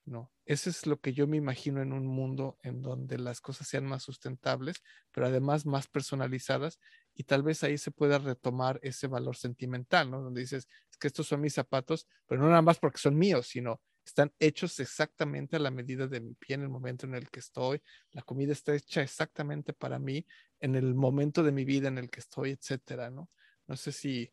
No, 0.07 0.33
eso 0.45 0.71
es 0.71 0.87
lo 0.87 1.01
que 1.01 1.13
yo 1.13 1.27
me 1.27 1.37
imagino 1.37 1.83
en 1.83 1.93
un 1.93 2.07
mundo 2.07 2.59
en 2.63 2.81
donde 2.81 3.19
las 3.19 3.41
cosas 3.41 3.67
sean 3.67 3.85
más 3.87 4.05
sustentables, 4.05 4.81
pero 5.11 5.27
además 5.27 5.67
más 5.67 5.89
personalizadas 5.89 6.79
y 7.13 7.25
tal 7.25 7.43
vez 7.43 7.65
ahí 7.65 7.77
se 7.77 7.91
pueda 7.91 8.19
retomar 8.19 8.79
ese 8.85 9.09
valor 9.09 9.35
sentimental, 9.37 10.09
¿no? 10.09 10.23
Donde 10.23 10.43
dices, 10.43 10.69
es 10.93 10.97
que 10.97 11.09
estos 11.09 11.27
son 11.27 11.41
mis 11.41 11.55
zapatos, 11.55 12.07
pero 12.27 12.41
no 12.41 12.49
nada 12.49 12.63
más 12.63 12.79
porque 12.79 12.99
son 12.99 13.17
míos, 13.19 13.49
sino 13.49 13.81
están 14.05 14.33
hechos 14.39 14.79
exactamente 14.79 15.57
a 15.57 15.59
la 15.59 15.73
medida 15.73 16.07
de 16.07 16.21
mi 16.21 16.35
pie 16.35 16.55
en 16.55 16.63
el 16.63 16.69
momento 16.69 17.07
en 17.07 17.17
el 17.17 17.29
que 17.29 17.41
estoy, 17.41 17.83
la 18.13 18.23
comida 18.23 18.53
está 18.53 18.77
hecha 18.77 19.03
exactamente 19.03 19.73
para 19.73 19.99
mí 19.99 20.25
en 20.61 20.77
el 20.77 20.95
momento 20.95 21.43
de 21.43 21.51
mi 21.51 21.65
vida 21.65 21.89
en 21.89 21.99
el 21.99 22.09
que 22.11 22.21
estoy, 22.21 22.53
etcétera, 22.53 23.11
¿no? 23.11 23.29
No 23.67 23.77
sé 23.77 23.91
si, 23.91 24.33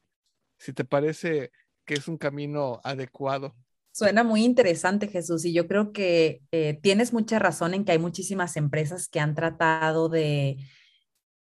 si 0.59 0.73
te 0.73 0.85
parece 0.85 1.51
que 1.83 1.95
es 1.95 2.07
un 2.07 2.17
camino 2.17 2.79
adecuado 2.83 3.55
Suena 3.93 4.23
muy 4.23 4.43
interesante, 4.43 5.07
Jesús, 5.07 5.45
y 5.45 5.53
yo 5.53 5.67
creo 5.67 5.93
que 5.93 6.41
eh, 6.51 6.79
tienes 6.81 7.13
mucha 7.13 7.37
razón 7.37 7.75
en 7.75 7.85
que 7.85 7.91
hay 7.91 7.99
muchísimas 7.99 8.57
empresas 8.57 9.07
que 9.07 9.19
han 9.19 9.35
tratado 9.35 10.09
de 10.09 10.57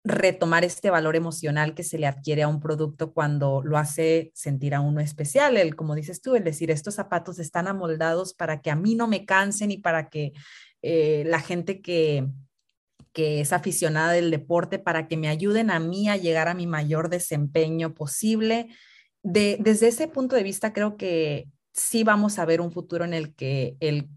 retomar 0.03 0.63
este 0.63 0.89
valor 0.89 1.15
emocional 1.15 1.75
que 1.75 1.83
se 1.83 1.99
le 1.99 2.07
adquiere 2.07 2.41
a 2.41 2.47
un 2.47 2.59
producto 2.59 3.13
cuando 3.13 3.61
lo 3.63 3.77
hace 3.77 4.31
sentir 4.33 4.73
a 4.73 4.81
uno 4.81 4.99
especial. 4.99 5.57
El, 5.57 5.75
como 5.75 5.93
dices 5.93 6.23
tú, 6.23 6.35
el 6.35 6.43
decir, 6.43 6.71
estos 6.71 6.95
zapatos 6.95 7.37
están 7.37 7.67
amoldados 7.67 8.33
para 8.33 8.61
que 8.63 8.71
a 8.71 8.75
mí 8.75 8.95
no 8.95 9.07
me 9.07 9.25
cansen 9.25 9.69
y 9.69 9.77
para 9.77 10.09
que 10.09 10.33
eh, 10.81 11.25
la 11.27 11.41
gente 11.41 11.81
que, 11.81 12.25
que 13.13 13.41
es 13.41 13.53
aficionada 13.53 14.13
del 14.13 14.31
deporte, 14.31 14.79
para 14.79 15.07
que 15.07 15.17
me 15.17 15.27
ayuden 15.27 15.69
a 15.69 15.79
mí 15.79 16.09
a 16.09 16.17
llegar 16.17 16.47
a 16.47 16.55
mi 16.55 16.65
mayor 16.65 17.09
desempeño 17.09 17.93
posible. 17.93 18.69
De, 19.21 19.57
desde 19.59 19.89
ese 19.89 20.07
punto 20.07 20.35
de 20.35 20.41
vista, 20.41 20.73
creo 20.73 20.97
que 20.97 21.47
sí 21.73 22.03
vamos 22.03 22.39
a 22.39 22.45
ver 22.45 22.61
un 22.61 22.71
futuro 22.71 23.05
en 23.05 23.13
el 23.13 23.35
que 23.35 23.75
el 23.79 24.09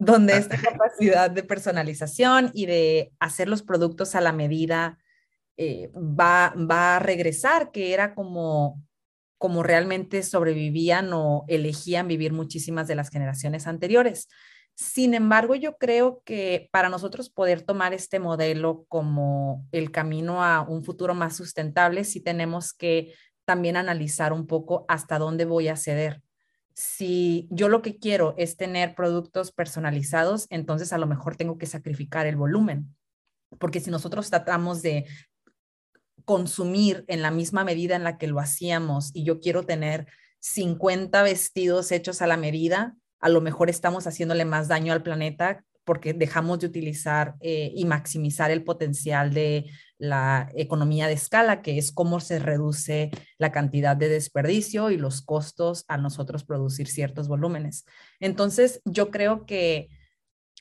donde 0.00 0.36
esta 0.36 0.56
capacidad 0.60 1.30
de 1.30 1.42
personalización 1.42 2.50
y 2.54 2.66
de 2.66 3.12
hacer 3.20 3.48
los 3.48 3.62
productos 3.62 4.14
a 4.14 4.20
la 4.20 4.32
medida 4.32 4.98
eh, 5.56 5.90
va, 5.94 6.54
va 6.56 6.96
a 6.96 6.98
regresar, 7.00 7.70
que 7.70 7.92
era 7.92 8.14
como, 8.14 8.82
como 9.36 9.62
realmente 9.62 10.22
sobrevivían 10.22 11.12
o 11.12 11.44
elegían 11.48 12.08
vivir 12.08 12.32
muchísimas 12.32 12.88
de 12.88 12.94
las 12.94 13.10
generaciones 13.10 13.66
anteriores. 13.66 14.28
Sin 14.74 15.12
embargo, 15.12 15.54
yo 15.54 15.76
creo 15.76 16.22
que 16.24 16.70
para 16.72 16.88
nosotros 16.88 17.28
poder 17.28 17.60
tomar 17.60 17.92
este 17.92 18.18
modelo 18.18 18.86
como 18.88 19.66
el 19.70 19.90
camino 19.90 20.42
a 20.42 20.62
un 20.62 20.82
futuro 20.82 21.14
más 21.14 21.36
sustentable, 21.36 22.04
sí 22.04 22.22
tenemos 22.22 22.72
que 22.72 23.12
también 23.44 23.76
analizar 23.76 24.32
un 24.32 24.46
poco 24.46 24.86
hasta 24.88 25.18
dónde 25.18 25.44
voy 25.44 25.68
a 25.68 25.76
ceder 25.76 26.22
si 26.74 27.48
yo 27.50 27.68
lo 27.68 27.82
que 27.82 27.98
quiero 27.98 28.34
es 28.38 28.56
tener 28.56 28.94
productos 28.94 29.52
personalizados, 29.52 30.46
entonces 30.50 30.92
a 30.92 30.98
lo 30.98 31.06
mejor 31.06 31.36
tengo 31.36 31.58
que 31.58 31.66
sacrificar 31.66 32.26
el 32.26 32.36
volumen. 32.36 32.94
porque 33.58 33.80
si 33.80 33.90
nosotros 33.90 34.30
tratamos 34.30 34.80
de 34.80 35.06
consumir 36.24 37.04
en 37.08 37.20
la 37.20 37.32
misma 37.32 37.64
medida 37.64 37.96
en 37.96 38.04
la 38.04 38.16
que 38.16 38.28
lo 38.28 38.38
hacíamos 38.38 39.10
y 39.12 39.24
yo 39.24 39.40
quiero 39.40 39.64
tener 39.64 40.06
50 40.38 41.20
vestidos 41.24 41.90
hechos 41.90 42.22
a 42.22 42.28
la 42.28 42.36
medida, 42.36 42.94
a 43.18 43.28
lo 43.28 43.40
mejor 43.40 43.68
estamos 43.68 44.06
haciéndole 44.06 44.44
más 44.44 44.68
daño 44.68 44.92
al 44.92 45.02
planeta 45.02 45.64
porque 45.84 46.12
dejamos 46.12 46.60
de 46.60 46.66
utilizar 46.66 47.34
eh, 47.40 47.72
y 47.74 47.84
maximizar 47.84 48.50
el 48.50 48.64
potencial 48.64 49.32
de 49.32 49.66
la 49.98 50.50
economía 50.54 51.06
de 51.06 51.12
escala, 51.12 51.62
que 51.62 51.78
es 51.78 51.92
cómo 51.92 52.20
se 52.20 52.38
reduce 52.38 53.10
la 53.38 53.52
cantidad 53.52 53.96
de 53.96 54.08
desperdicio 54.08 54.90
y 54.90 54.96
los 54.96 55.22
costos 55.22 55.84
a 55.88 55.98
nosotros 55.98 56.44
producir 56.44 56.88
ciertos 56.88 57.28
volúmenes. 57.28 57.84
Entonces, 58.18 58.80
yo 58.84 59.10
creo 59.10 59.44
que 59.46 59.88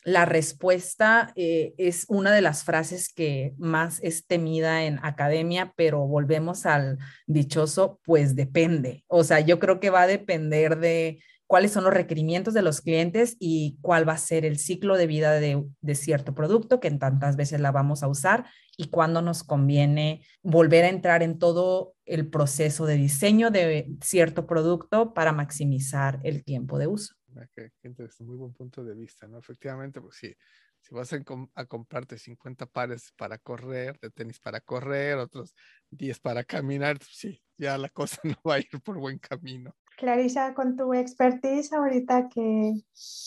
la 0.03 0.25
respuesta 0.25 1.34
eh, 1.36 1.73
es 1.77 2.05
una 2.08 2.32
de 2.32 2.41
las 2.41 2.63
frases 2.63 3.12
que 3.13 3.53
más 3.58 3.99
es 4.01 4.25
temida 4.25 4.84
en 4.86 4.99
academia, 5.03 5.73
pero 5.75 6.08
volvemos 6.08 6.65
al 6.65 6.99
dichoso, 7.27 7.99
pues 8.03 8.36
depende. 8.36 9.03
O 9.08 9.23
sea, 9.23 9.39
yo 9.41 9.60
creo 9.60 9.79
que 9.79 9.89
va 9.89 10.03
a 10.03 10.08
depender 10.08 10.79
de 10.79 11.19
cuáles 11.50 11.72
son 11.72 11.84
los 11.84 11.94
requerimientos 11.96 12.54
de 12.54 12.62
los 12.62 12.80
clientes 12.80 13.36
y 13.40 13.80
cuál 13.82 14.08
va 14.08 14.14
a 14.14 14.20
ser 14.20 14.46
el 14.46 14.60
ciclo 14.60 14.96
de 14.98 15.08
vida 15.08 15.32
de, 15.40 15.96
cierto 15.96 16.36
producto 16.36 16.80
que 16.80 16.90
en 16.90 17.00
tantas 17.00 17.38
veces 17.38 17.60
la 17.60 17.72
vamos 17.72 18.04
a 18.04 18.08
usar 18.08 18.46
y 18.78 18.92
cuándo 18.92 19.24
nos 19.24 19.44
conviene 19.44 20.24
volver 20.44 20.86
a 20.86 20.90
entrar 20.90 21.24
en 21.24 21.40
todo 21.40 21.96
el 22.06 22.30
proceso 22.30 22.86
de 22.86 22.98
diseño 22.98 23.50
de 23.50 23.90
cierto 24.00 24.46
producto 24.46 25.16
para 25.16 25.32
maximizar 25.32 26.20
el 26.24 26.44
tiempo 26.44 26.78
de 26.78 26.86
uso. 26.86 27.16
Ah, 27.36 27.48
qué, 27.56 27.72
interesante, 27.82 28.26
muy 28.26 28.38
buen 28.38 28.54
punto 28.54 28.84
de 28.84 28.94
vista, 28.94 29.28
¿no? 29.28 29.40
Efectivamente, 29.40 30.00
pues 30.02 30.18
sí, 30.18 30.36
si 30.82 30.94
vas 30.94 31.12
a, 31.14 31.20
a, 31.56 31.66
comprarte 31.66 32.20
50 32.20 32.68
pares 32.68 33.12
para 33.18 33.40
correr, 33.40 33.98
de 34.00 34.12
tenis 34.12 34.40
para 34.40 34.62
correr, 34.62 35.18
otros 35.18 35.56
10 35.90 36.20
para 36.20 36.44
caminar, 36.44 37.00
pues 37.00 37.10
sí, 37.12 37.44
ya 37.58 37.76
la 37.80 37.90
cosa 37.90 38.22
no 38.24 38.38
va 38.48 38.56
a 38.56 38.60
ir 38.60 38.70
por 38.84 39.00
buen 39.00 39.18
camino. 39.18 39.76
Clarisa, 40.00 40.54
con 40.54 40.78
tu 40.78 40.94
expertise 40.94 41.74
ahorita 41.74 42.30
que, 42.30 42.74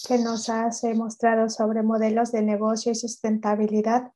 que 0.09 0.19
nos 0.19 0.49
has 0.49 0.83
mostrado 0.95 1.51
sobre 1.51 1.83
modelos 1.83 2.33
de 2.33 2.41
negocio 2.41 2.93
y 2.93 2.95
sustentabilidad, 2.95 4.11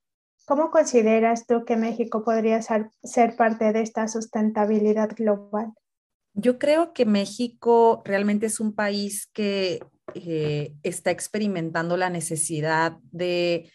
¿cómo 0.47 0.71
consideras 0.71 1.47
tú 1.47 1.66
que 1.66 1.77
México 1.77 2.25
podría 2.25 2.62
ser, 2.62 2.88
ser 3.03 3.37
parte 3.37 3.75
de 3.75 3.83
esta 3.83 4.09
sustentabilidad 4.09 5.11
global? 5.14 5.75
Yo 6.33 6.59
creo 6.59 6.95
que 6.95 7.05
México 7.05 8.03
realmente 8.07 8.47
es 8.47 8.59
un 8.59 8.75
país 8.75 9.29
que 9.35 9.81
eh, 10.14 10.75
está 10.83 11.11
experimentando 11.11 11.99
la 11.99 12.09
necesidad 12.09 12.97
de 13.12 13.71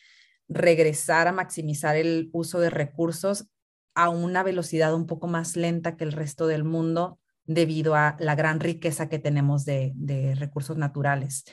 regresar 0.47 1.27
a 1.27 1.31
maximizar 1.31 1.97
el 1.97 2.31
uso 2.33 2.59
de 2.59 2.71
recursos 2.71 3.47
a 3.93 4.09
una 4.09 4.41
velocidad 4.41 4.95
un 4.95 5.05
poco 5.05 5.27
más 5.27 5.55
lenta 5.55 5.97
que 5.97 6.03
el 6.03 6.13
resto 6.13 6.47
del 6.47 6.63
mundo 6.63 7.19
debido 7.45 7.95
a 7.95 8.15
la 8.19 8.35
gran 8.35 8.59
riqueza 8.59 9.09
que 9.09 9.19
tenemos 9.19 9.65
de, 9.65 9.93
recursos 10.37 10.77
naturales. 10.77 11.43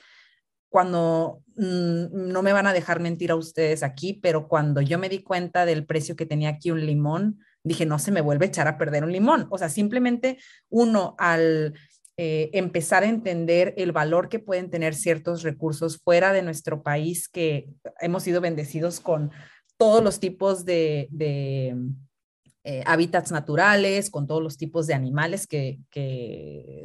Cuando, 0.68 1.42
mm, 1.56 2.30
no 2.30 2.42
me 2.42 2.52
van 2.52 2.66
a 2.66 2.72
dejar 2.72 3.00
mentir 3.00 3.30
a 3.30 3.36
ustedes 3.36 3.82
aquí, 3.82 4.20
pero 4.22 4.48
cuando 4.48 4.80
yo 4.80 4.98
me 4.98 5.08
di 5.08 5.22
cuenta 5.22 5.64
del 5.64 5.86
precio 5.86 6.16
que 6.16 6.26
tenía 6.26 6.50
aquí 6.50 6.70
un 6.70 6.84
limón, 6.84 7.40
dije, 7.64 7.86
no 7.86 7.98
se 7.98 8.12
me 8.12 8.20
vuelve 8.20 8.46
a 8.46 8.48
echar 8.48 8.68
a 8.68 8.78
perder 8.78 9.04
un 9.04 9.12
limón. 9.12 9.46
O 9.50 9.58
sea, 9.58 9.68
simplemente 9.68 10.38
uno 10.68 11.14
al 11.18 11.74
eh, 12.20 12.50
empezar 12.52 13.04
a 13.04 13.08
entender 13.08 13.74
el 13.76 13.92
valor 13.92 14.28
que 14.28 14.40
pueden 14.40 14.70
tener 14.70 14.94
ciertos 14.94 15.42
recursos 15.42 15.98
fuera 15.98 16.32
de 16.32 16.42
nuestro 16.42 16.82
país, 16.82 17.28
que 17.28 17.68
hemos 18.00 18.24
sido 18.24 18.40
bendecidos 18.40 18.98
con 18.98 19.30
todos 19.76 20.02
los 20.02 20.18
tipos 20.18 20.64
de, 20.64 21.08
eh, 22.70 22.82
hábitats 22.84 23.32
naturales, 23.32 24.10
con 24.10 24.26
todos 24.26 24.42
los 24.42 24.58
tipos 24.58 24.86
de 24.86 24.92
animales 24.92 25.46
que, 25.46 25.78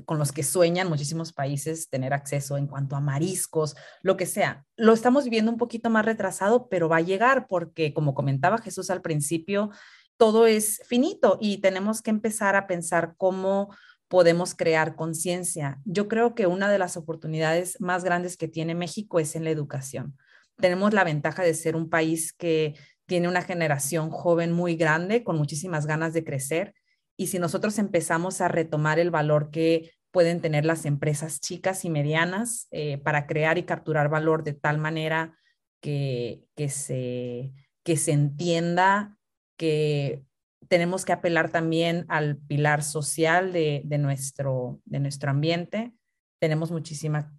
con 0.05 0.17
los 0.17 0.31
que 0.31 0.41
sueñan 0.41 0.87
muchísimos 0.87 1.33
países 1.33 1.89
tener 1.89 2.13
acceso 2.13 2.55
en 2.55 2.67
cuanto 2.67 2.95
a 2.95 3.01
mariscos, 3.01 3.75
lo 4.01 4.15
que 4.15 4.25
sea. 4.25 4.63
Lo 4.77 4.93
estamos 4.93 5.25
viviendo 5.25 5.51
un 5.51 5.57
poquito 5.57 5.89
más 5.89 6.05
retrasado, 6.05 6.69
pero 6.69 6.87
va 6.87 6.97
a 6.97 7.01
llegar 7.01 7.47
porque, 7.49 7.93
como 7.93 8.13
comentaba 8.13 8.59
Jesús 8.59 8.89
al 8.91 9.01
principio, 9.01 9.71
todo 10.15 10.47
es 10.47 10.81
finito 10.85 11.37
y 11.41 11.57
tenemos 11.57 12.01
que 12.01 12.11
empezar 12.11 12.55
a 12.55 12.65
pensar 12.65 13.15
cómo 13.17 13.75
podemos 14.07 14.55
crear 14.55 14.95
conciencia. 14.95 15.81
Yo 15.83 16.07
creo 16.07 16.33
que 16.33 16.47
una 16.47 16.71
de 16.71 16.79
las 16.79 16.95
oportunidades 16.95 17.75
más 17.81 18.05
grandes 18.05 18.37
que 18.37 18.47
tiene 18.47 18.73
México 18.73 19.19
es 19.19 19.35
en 19.35 19.43
la 19.43 19.49
educación. 19.49 20.17
Tenemos 20.55 20.93
la 20.93 21.03
ventaja 21.03 21.43
de 21.43 21.53
ser 21.53 21.75
un 21.75 21.89
país 21.89 22.31
que 22.31 22.73
tiene 23.13 23.27
una 23.27 23.43
generación 23.43 24.09
joven 24.09 24.51
muy 24.51 24.75
grande, 24.75 25.23
con 25.23 25.37
muchísimas 25.37 25.85
ganas 25.85 26.13
de 26.13 26.23
crecer. 26.23 26.73
Y 27.15 27.27
si 27.27 27.37
nosotros 27.37 27.77
empezamos 27.77 28.41
a 28.41 28.47
retomar 28.47 28.97
el 28.97 29.11
valor 29.11 29.51
que 29.51 29.91
pueden 30.09 30.41
tener 30.41 30.65
las 30.65 30.83
empresas 30.87 31.39
chicas 31.39 31.85
y 31.85 31.91
medianas 31.91 32.67
eh, 32.71 32.97
para 32.97 33.27
crear 33.27 33.59
y 33.59 33.65
capturar 33.65 34.09
valor 34.09 34.43
de 34.43 34.53
tal 34.53 34.79
manera 34.79 35.37
que, 35.79 36.41
que, 36.55 36.69
se, 36.69 37.53
que 37.83 37.97
se 37.97 38.13
entienda 38.13 39.15
que 39.59 40.23
tenemos 40.67 41.05
que 41.05 41.13
apelar 41.13 41.51
también 41.51 42.05
al 42.07 42.37
pilar 42.37 42.81
social 42.81 43.53
de, 43.53 43.83
nuestro, 43.99 44.81
de 44.85 44.99
nuestro 44.99 45.29
ambiente. 45.29 45.93
Tenemos 46.39 46.71
muchísima, 46.71 47.31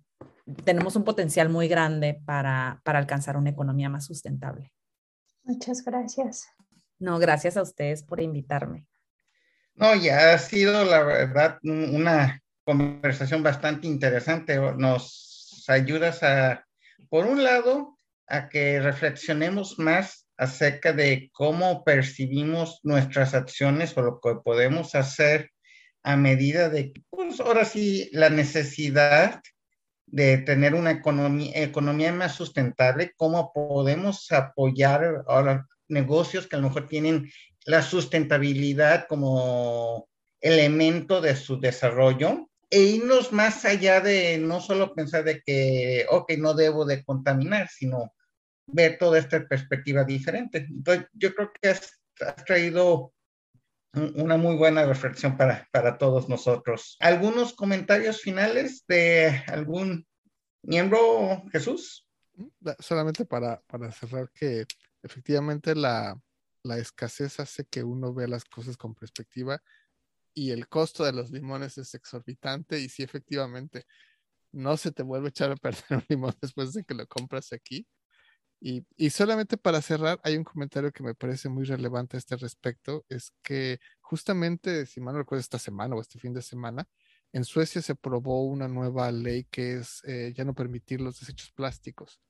tenemos 0.62 0.94
un 0.94 1.02
potencial 1.02 1.48
muy 1.48 1.66
grande 1.66 2.22
para, 2.24 2.80
para 2.84 3.00
alcanzar 3.00 3.36
una 3.36 3.50
economía 3.50 3.88
más 3.88 4.04
sustentable. 4.04 4.70
Muchas 5.44 5.84
gracias. 5.84 6.48
No, 6.98 7.18
gracias 7.18 7.56
a 7.56 7.62
ustedes 7.62 8.02
por 8.02 8.20
invitarme. 8.20 8.86
No, 9.74 9.94
ya 9.94 10.34
ha 10.34 10.38
sido 10.38 10.84
la 10.84 11.02
verdad 11.02 11.58
una 11.62 12.42
conversación 12.64 13.42
bastante 13.42 13.86
interesante. 13.86 14.58
Nos 14.76 15.64
ayudas 15.68 16.22
a, 16.22 16.64
por 17.08 17.26
un 17.26 17.44
lado, 17.44 17.98
a 18.26 18.48
que 18.48 18.80
reflexionemos 18.80 19.78
más 19.78 20.26
acerca 20.36 20.92
de 20.92 21.30
cómo 21.32 21.84
percibimos 21.84 22.80
nuestras 22.82 23.34
acciones 23.34 23.96
o 23.96 24.02
lo 24.02 24.20
que 24.20 24.36
podemos 24.42 24.94
hacer 24.94 25.50
a 26.02 26.16
medida 26.16 26.68
de, 26.68 26.92
pues 27.10 27.40
ahora 27.40 27.64
sí, 27.64 28.10
la 28.12 28.30
necesidad 28.30 29.40
de 30.06 30.38
tener 30.38 30.74
una 30.74 30.92
economía, 30.92 31.52
economía 31.54 32.12
más 32.12 32.34
sustentable, 32.34 33.12
cómo 33.16 33.52
podemos 33.52 34.30
apoyar 34.32 35.24
ahora 35.26 35.66
negocios 35.88 36.46
que 36.46 36.56
a 36.56 36.58
lo 36.58 36.68
mejor 36.68 36.86
tienen 36.88 37.30
la 37.64 37.82
sustentabilidad 37.82 39.06
como 39.08 40.08
elemento 40.40 41.20
de 41.20 41.36
su 41.36 41.58
desarrollo 41.58 42.50
e 42.70 42.80
irnos 42.80 43.32
más 43.32 43.64
allá 43.64 44.00
de 44.00 44.38
no 44.38 44.60
solo 44.60 44.94
pensar 44.94 45.24
de 45.24 45.40
que, 45.40 46.06
ok, 46.10 46.32
no 46.38 46.54
debo 46.54 46.84
de 46.84 47.04
contaminar, 47.04 47.68
sino 47.68 48.12
ver 48.66 48.98
toda 48.98 49.18
esta 49.18 49.46
perspectiva 49.46 50.04
diferente. 50.04 50.66
Entonces, 50.68 51.06
yo 51.12 51.34
creo 51.34 51.52
que 51.60 51.68
has, 51.68 52.00
traído 52.46 53.12
una 53.94 54.36
muy 54.36 54.56
buena 54.56 54.84
reflexión 54.86 55.36
para, 55.36 55.68
para 55.72 55.98
todos 55.98 56.28
nosotros. 56.28 56.96
¿Algunos 57.00 57.54
comentarios 57.54 58.20
finales 58.20 58.84
de 58.86 59.42
algún 59.46 60.06
miembro, 60.62 61.42
Jesús? 61.52 62.06
Solamente 62.78 63.24
para, 63.24 63.60
para 63.62 63.92
cerrar 63.92 64.30
que 64.32 64.66
efectivamente 65.02 65.74
la, 65.74 66.18
la 66.62 66.78
escasez 66.78 67.38
hace 67.38 67.64
que 67.66 67.84
uno 67.84 68.12
vea 68.12 68.26
las 68.26 68.44
cosas 68.44 68.76
con 68.76 68.94
perspectiva 68.94 69.62
y 70.34 70.50
el 70.50 70.68
costo 70.68 71.04
de 71.04 71.12
los 71.12 71.30
limones 71.30 71.78
es 71.78 71.94
exorbitante 71.94 72.80
y 72.80 72.88
si 72.88 73.02
efectivamente 73.02 73.86
no 74.50 74.76
se 74.76 74.90
te 74.92 75.02
vuelve 75.02 75.26
a 75.26 75.30
echar 75.30 75.52
a 75.52 75.56
perder 75.56 75.84
un 75.90 76.04
limón 76.08 76.34
después 76.40 76.72
de 76.72 76.84
que 76.84 76.94
lo 76.94 77.06
compras 77.06 77.52
aquí, 77.52 77.86
y, 78.66 79.10
solamente 79.10 79.58
para 79.58 79.82
cerrar, 79.82 80.18
hay 80.24 80.38
un 80.38 80.44
comentario 80.44 80.90
que 80.90 81.02
me 81.02 81.14
parece 81.14 81.50
muy 81.50 81.64
relevante 81.64 82.16
a 82.16 82.18
este 82.18 82.34
respecto, 82.36 83.04
es 83.10 83.30
que 83.42 83.78
justamente, 84.00 84.86
si 84.86 85.02
mal 85.02 85.12
no 85.12 85.18
recuerdo, 85.20 85.40
esta 85.40 85.58
semana 85.58 85.94
o 85.94 86.00
este 86.00 86.18
fin 86.18 86.32
de 86.32 86.40
semana, 86.40 86.88
en 87.32 87.44
Suecia 87.44 87.82
se 87.82 87.92
aprobó 87.92 88.46
una 88.46 88.66
nueva 88.66 89.12
ley 89.12 89.44
que 89.50 89.74
es 89.74 90.00
eh, 90.06 90.32
ya 90.34 90.44
no 90.44 90.54
permitir 90.54 91.02
los 91.02 91.20
desechos 91.20 91.52
plásticos. 91.52 92.22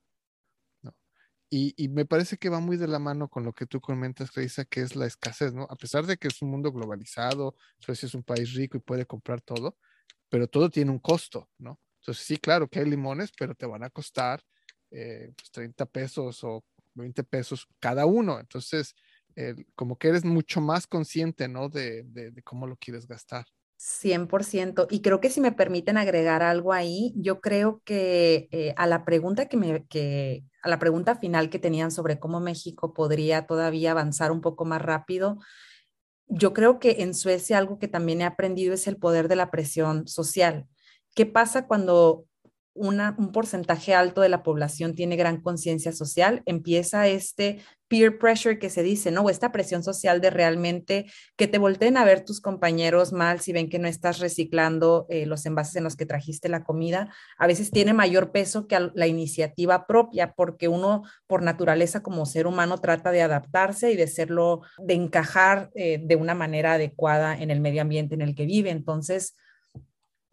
Y, 1.51 1.89
me 1.91 2.05
parece 2.05 2.37
que 2.37 2.49
va 2.49 2.59
muy 2.59 2.77
de 2.77 2.89
la 2.89 2.99
mano 2.99 3.29
con 3.29 3.45
lo 3.45 3.53
que 3.53 3.67
tú 3.67 3.81
comentas, 3.81 4.35
Reisa, 4.35 4.65
que 4.65 4.81
es 4.81 4.97
la 4.97 5.07
escasez, 5.07 5.55
¿no? 5.55 5.69
A 5.71 5.77
pesar 5.77 6.05
de 6.05 6.17
que 6.17 6.27
es 6.27 6.43
un 6.43 6.51
mundo 6.51 6.73
globalizado, 6.73 7.55
Suecia 7.79 8.07
es 8.07 8.15
un 8.15 8.25
país 8.25 8.55
rico 8.55 8.77
y 8.77 8.81
puede 8.81 9.07
comprar 9.07 9.41
todo, 9.41 9.79
pero 10.29 10.49
todo 10.49 10.69
tiene 10.69 10.91
un 10.91 10.99
costo, 10.99 11.49
¿no? 11.59 11.79
Entonces, 12.01 12.27
sí, 12.27 12.39
claro 12.39 12.67
que 12.69 12.81
hay 12.81 12.87
limones, 12.87 13.31
pero 13.39 13.55
te 13.55 13.67
van 13.67 13.85
a 13.85 13.91
costar 13.91 14.43
30 14.43 14.54
eh, 14.95 15.33
pues, 15.37 15.91
pesos 15.91 16.45
o 16.45 16.65
20 16.95 17.25
pesos 17.25 17.67
cada 17.81 18.07
uno. 18.07 18.39
Entonces, 18.41 18.95
como 19.75 19.99
que 19.99 20.09
eres 20.09 20.25
mucho 20.25 20.61
más 20.61 20.87
consciente, 20.87 21.49
¿no? 21.49 21.69
De, 21.69 22.05
de, 22.05 22.43
cómo 22.43 22.67
lo 22.67 22.77
quieres 22.77 23.07
gastar. 23.07 23.45
100%. 23.77 24.87
Y 24.91 25.03
creo 25.03 25.21
que 25.21 25.29
si 25.29 25.41
me 25.41 25.53
permiten 25.53 25.97
agregar 25.97 26.43
algo 26.43 26.73
ahí, 26.73 27.13
yo 27.17 27.41
creo 27.41 27.83
que 27.85 28.49
eh, 28.53 28.73
a 28.77 28.87
la 28.87 29.05
pregunta 29.05 29.47
que 29.47 29.57
me, 29.57 29.85
que, 29.87 30.45
a 30.63 30.69
la 30.69 30.79
pregunta 30.79 31.17
final 31.17 31.51
que 31.51 31.59
tenían 31.59 31.91
sobre 31.91 32.19
cómo 32.19 32.41
México 32.41 32.95
podría 32.95 33.47
todavía 33.47 33.91
avanzar 33.91 34.31
un 34.31 34.41
poco 34.41 34.65
más 34.65 34.81
rápido, 34.81 35.39
yo 36.27 36.55
creo 36.55 36.79
que 36.79 37.03
en 37.03 37.15
Suecia 37.15 37.59
algo 37.59 37.79
que 37.79 37.89
también 37.89 38.21
he 38.21 38.25
aprendido 38.25 38.75
es 38.75 38.87
el 38.87 38.97
poder 38.97 39.29
de 39.29 39.37
la 39.37 39.51
presión 39.51 40.07
social. 40.07 40.67
¿Qué 41.15 41.27
pasa 41.27 41.67
cuando 41.67 42.27
un 42.75 43.33
porcentaje 43.33 43.95
alto 43.95 44.21
de 44.21 44.29
la 44.29 44.43
población 44.43 44.95
tiene 44.95 45.17
gran 45.17 45.41
conciencia 45.41 45.93
social, 45.93 46.43
empieza 46.45 47.07
este 47.07 47.61
peer 47.89 48.19
pressure 48.19 48.59
que 48.59 48.71
se 48.71 48.83
dice, 48.83 49.11
¿no? 49.11 49.23
O 49.23 49.31
esta 49.31 49.53
presión 49.53 49.85
social 49.85 50.21
de 50.21 50.31
realmente 50.31 51.07
que 51.37 51.47
te 51.47 51.59
volteen 51.59 51.97
a 51.97 52.05
ver 52.05 52.25
tus 52.25 52.41
compañeros 52.41 53.13
mal 53.13 53.41
si 53.41 53.53
ven 53.53 53.69
que 53.69 53.79
no 53.79 53.87
estás 53.87 54.19
reciclando 54.19 55.07
eh, 55.09 55.27
los 55.27 55.47
envases 55.47 55.77
en 55.77 55.85
los 55.85 55.95
que 55.95 56.07
trajiste 56.07 56.49
la 56.49 56.65
comida, 56.65 57.13
a 57.39 57.47
veces 57.47 57.71
tiene 57.71 57.93
mayor 57.93 58.33
peso 58.33 58.67
que 58.67 58.91
la 58.95 59.07
iniciativa 59.07 59.87
propia, 59.87 60.33
porque 60.33 60.69
uno 60.69 61.03
por 61.27 61.43
naturaleza 61.43 62.03
como 62.03 62.27
ser 62.27 62.47
humano 62.47 62.79
trata 62.79 63.13
de 63.13 63.23
adaptarse 63.23 63.93
y 63.93 63.97
de 63.97 64.09
serlo, 64.09 64.63
de 64.79 64.95
encajar 64.95 65.71
eh, 65.75 66.01
de 66.03 66.17
una 66.17 66.35
manera 66.35 66.75
adecuada 66.75 67.37
en 67.39 67.51
el 67.51 67.61
medio 67.61 67.83
ambiente 67.83 68.15
en 68.15 68.23
el 68.23 68.35
que 68.35 68.47
vive. 68.47 68.71
Entonces, 68.71 69.37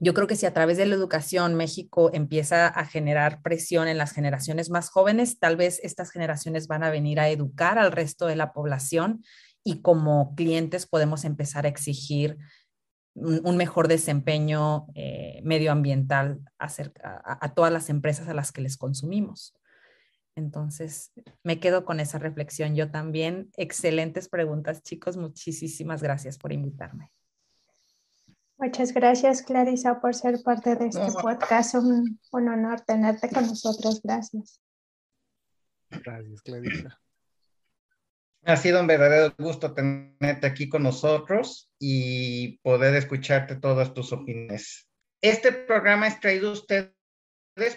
yo 0.03 0.15
creo 0.15 0.25
que 0.25 0.35
si 0.35 0.47
a 0.47 0.53
través 0.53 0.77
de 0.77 0.87
la 0.87 0.95
educación 0.95 1.53
México 1.53 2.09
empieza 2.11 2.65
a 2.65 2.85
generar 2.85 3.43
presión 3.43 3.87
en 3.87 3.99
las 3.99 4.13
generaciones 4.13 4.71
más 4.71 4.89
jóvenes, 4.89 5.37
tal 5.37 5.57
vez 5.57 5.79
estas 5.83 6.09
generaciones 6.09 6.65
van 6.65 6.83
a 6.83 6.89
venir 6.89 7.19
a 7.19 7.29
educar 7.29 7.77
al 7.77 7.91
resto 7.91 8.25
de 8.25 8.35
la 8.35 8.51
población 8.51 9.23
y 9.63 9.83
como 9.83 10.33
clientes 10.33 10.87
podemos 10.87 11.23
empezar 11.23 11.65
a 11.65 11.69
exigir 11.69 12.39
un, 13.13 13.57
mejor 13.57 13.87
desempeño 13.87 14.87
eh, 14.95 15.39
medioambiental 15.43 16.39
acerca, 16.57 17.21
a, 17.23 17.53
todas 17.53 17.71
las 17.71 17.91
empresas 17.91 18.27
a 18.27 18.33
las 18.33 18.51
que 18.51 18.61
les 18.61 18.77
consumimos. 18.77 19.53
Entonces, 20.35 21.11
me 21.43 21.59
quedo 21.59 21.85
con 21.85 21.99
esa 21.99 22.17
reflexión 22.17 22.75
yo 22.75 22.89
también. 22.89 23.51
Excelentes 23.55 24.29
preguntas, 24.29 24.81
chicos. 24.81 25.15
Muchísimas 25.15 26.01
gracias 26.01 26.39
por 26.39 26.53
invitarme. 26.53 27.11
Muchas 28.61 28.93
gracias, 28.93 29.41
Clarisa, 29.41 29.99
por 29.99 30.13
ser 30.13 30.43
parte 30.43 30.75
de 30.75 30.85
este 30.85 31.11
podcast. 31.19 31.73
Un, 31.73 32.19
un 32.31 32.47
honor 32.47 32.81
tenerte 32.81 33.27
con 33.27 33.47
nosotros. 33.47 33.99
Gracias. 34.03 34.61
Gracias, 35.89 36.41
Clarisa. 36.43 37.01
Ha 38.45 38.57
sido 38.57 38.79
un 38.79 38.85
verdadero 38.85 39.33
gusto 39.39 39.73
tenerte 39.73 40.45
aquí 40.45 40.69
con 40.69 40.83
nosotros 40.83 41.71
y 41.79 42.59
poder 42.59 42.93
escucharte 42.93 43.55
todas 43.55 43.95
tus 43.95 44.13
opiniones. 44.13 44.87
Este 45.21 45.51
programa 45.51 46.07
es 46.07 46.19
traído 46.19 46.51
a 46.51 46.53
ustedes 46.53 46.93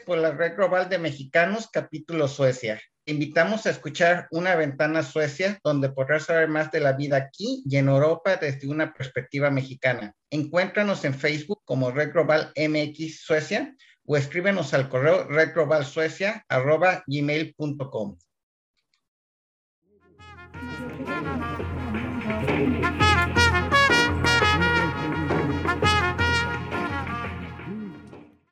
por 0.04 0.18
la 0.18 0.32
Red 0.32 0.56
Global 0.56 0.90
de 0.90 0.98
Mexicanos, 0.98 1.70
capítulo 1.72 2.28
Suecia 2.28 2.78
invitamos 3.06 3.66
a 3.66 3.70
escuchar 3.70 4.28
Una 4.30 4.54
ventana 4.54 5.02
Suecia, 5.02 5.58
donde 5.62 5.90
podrás 5.90 6.24
saber 6.24 6.48
más 6.48 6.70
de 6.70 6.80
la 6.80 6.92
vida 6.92 7.16
aquí 7.16 7.62
y 7.66 7.76
en 7.76 7.88
Europa 7.88 8.36
desde 8.36 8.68
una 8.68 8.92
perspectiva 8.92 9.50
mexicana. 9.50 10.14
Encuéntranos 10.30 11.04
en 11.04 11.14
Facebook 11.14 11.62
como 11.64 11.90
Red 11.90 12.12
Global 12.12 12.52
MX 12.56 13.22
Suecia 13.22 13.74
o 14.06 14.16
escríbenos 14.16 14.72
al 14.74 14.88
correo 14.88 15.24
redglobalsuecia.gmail.com. 15.24 18.18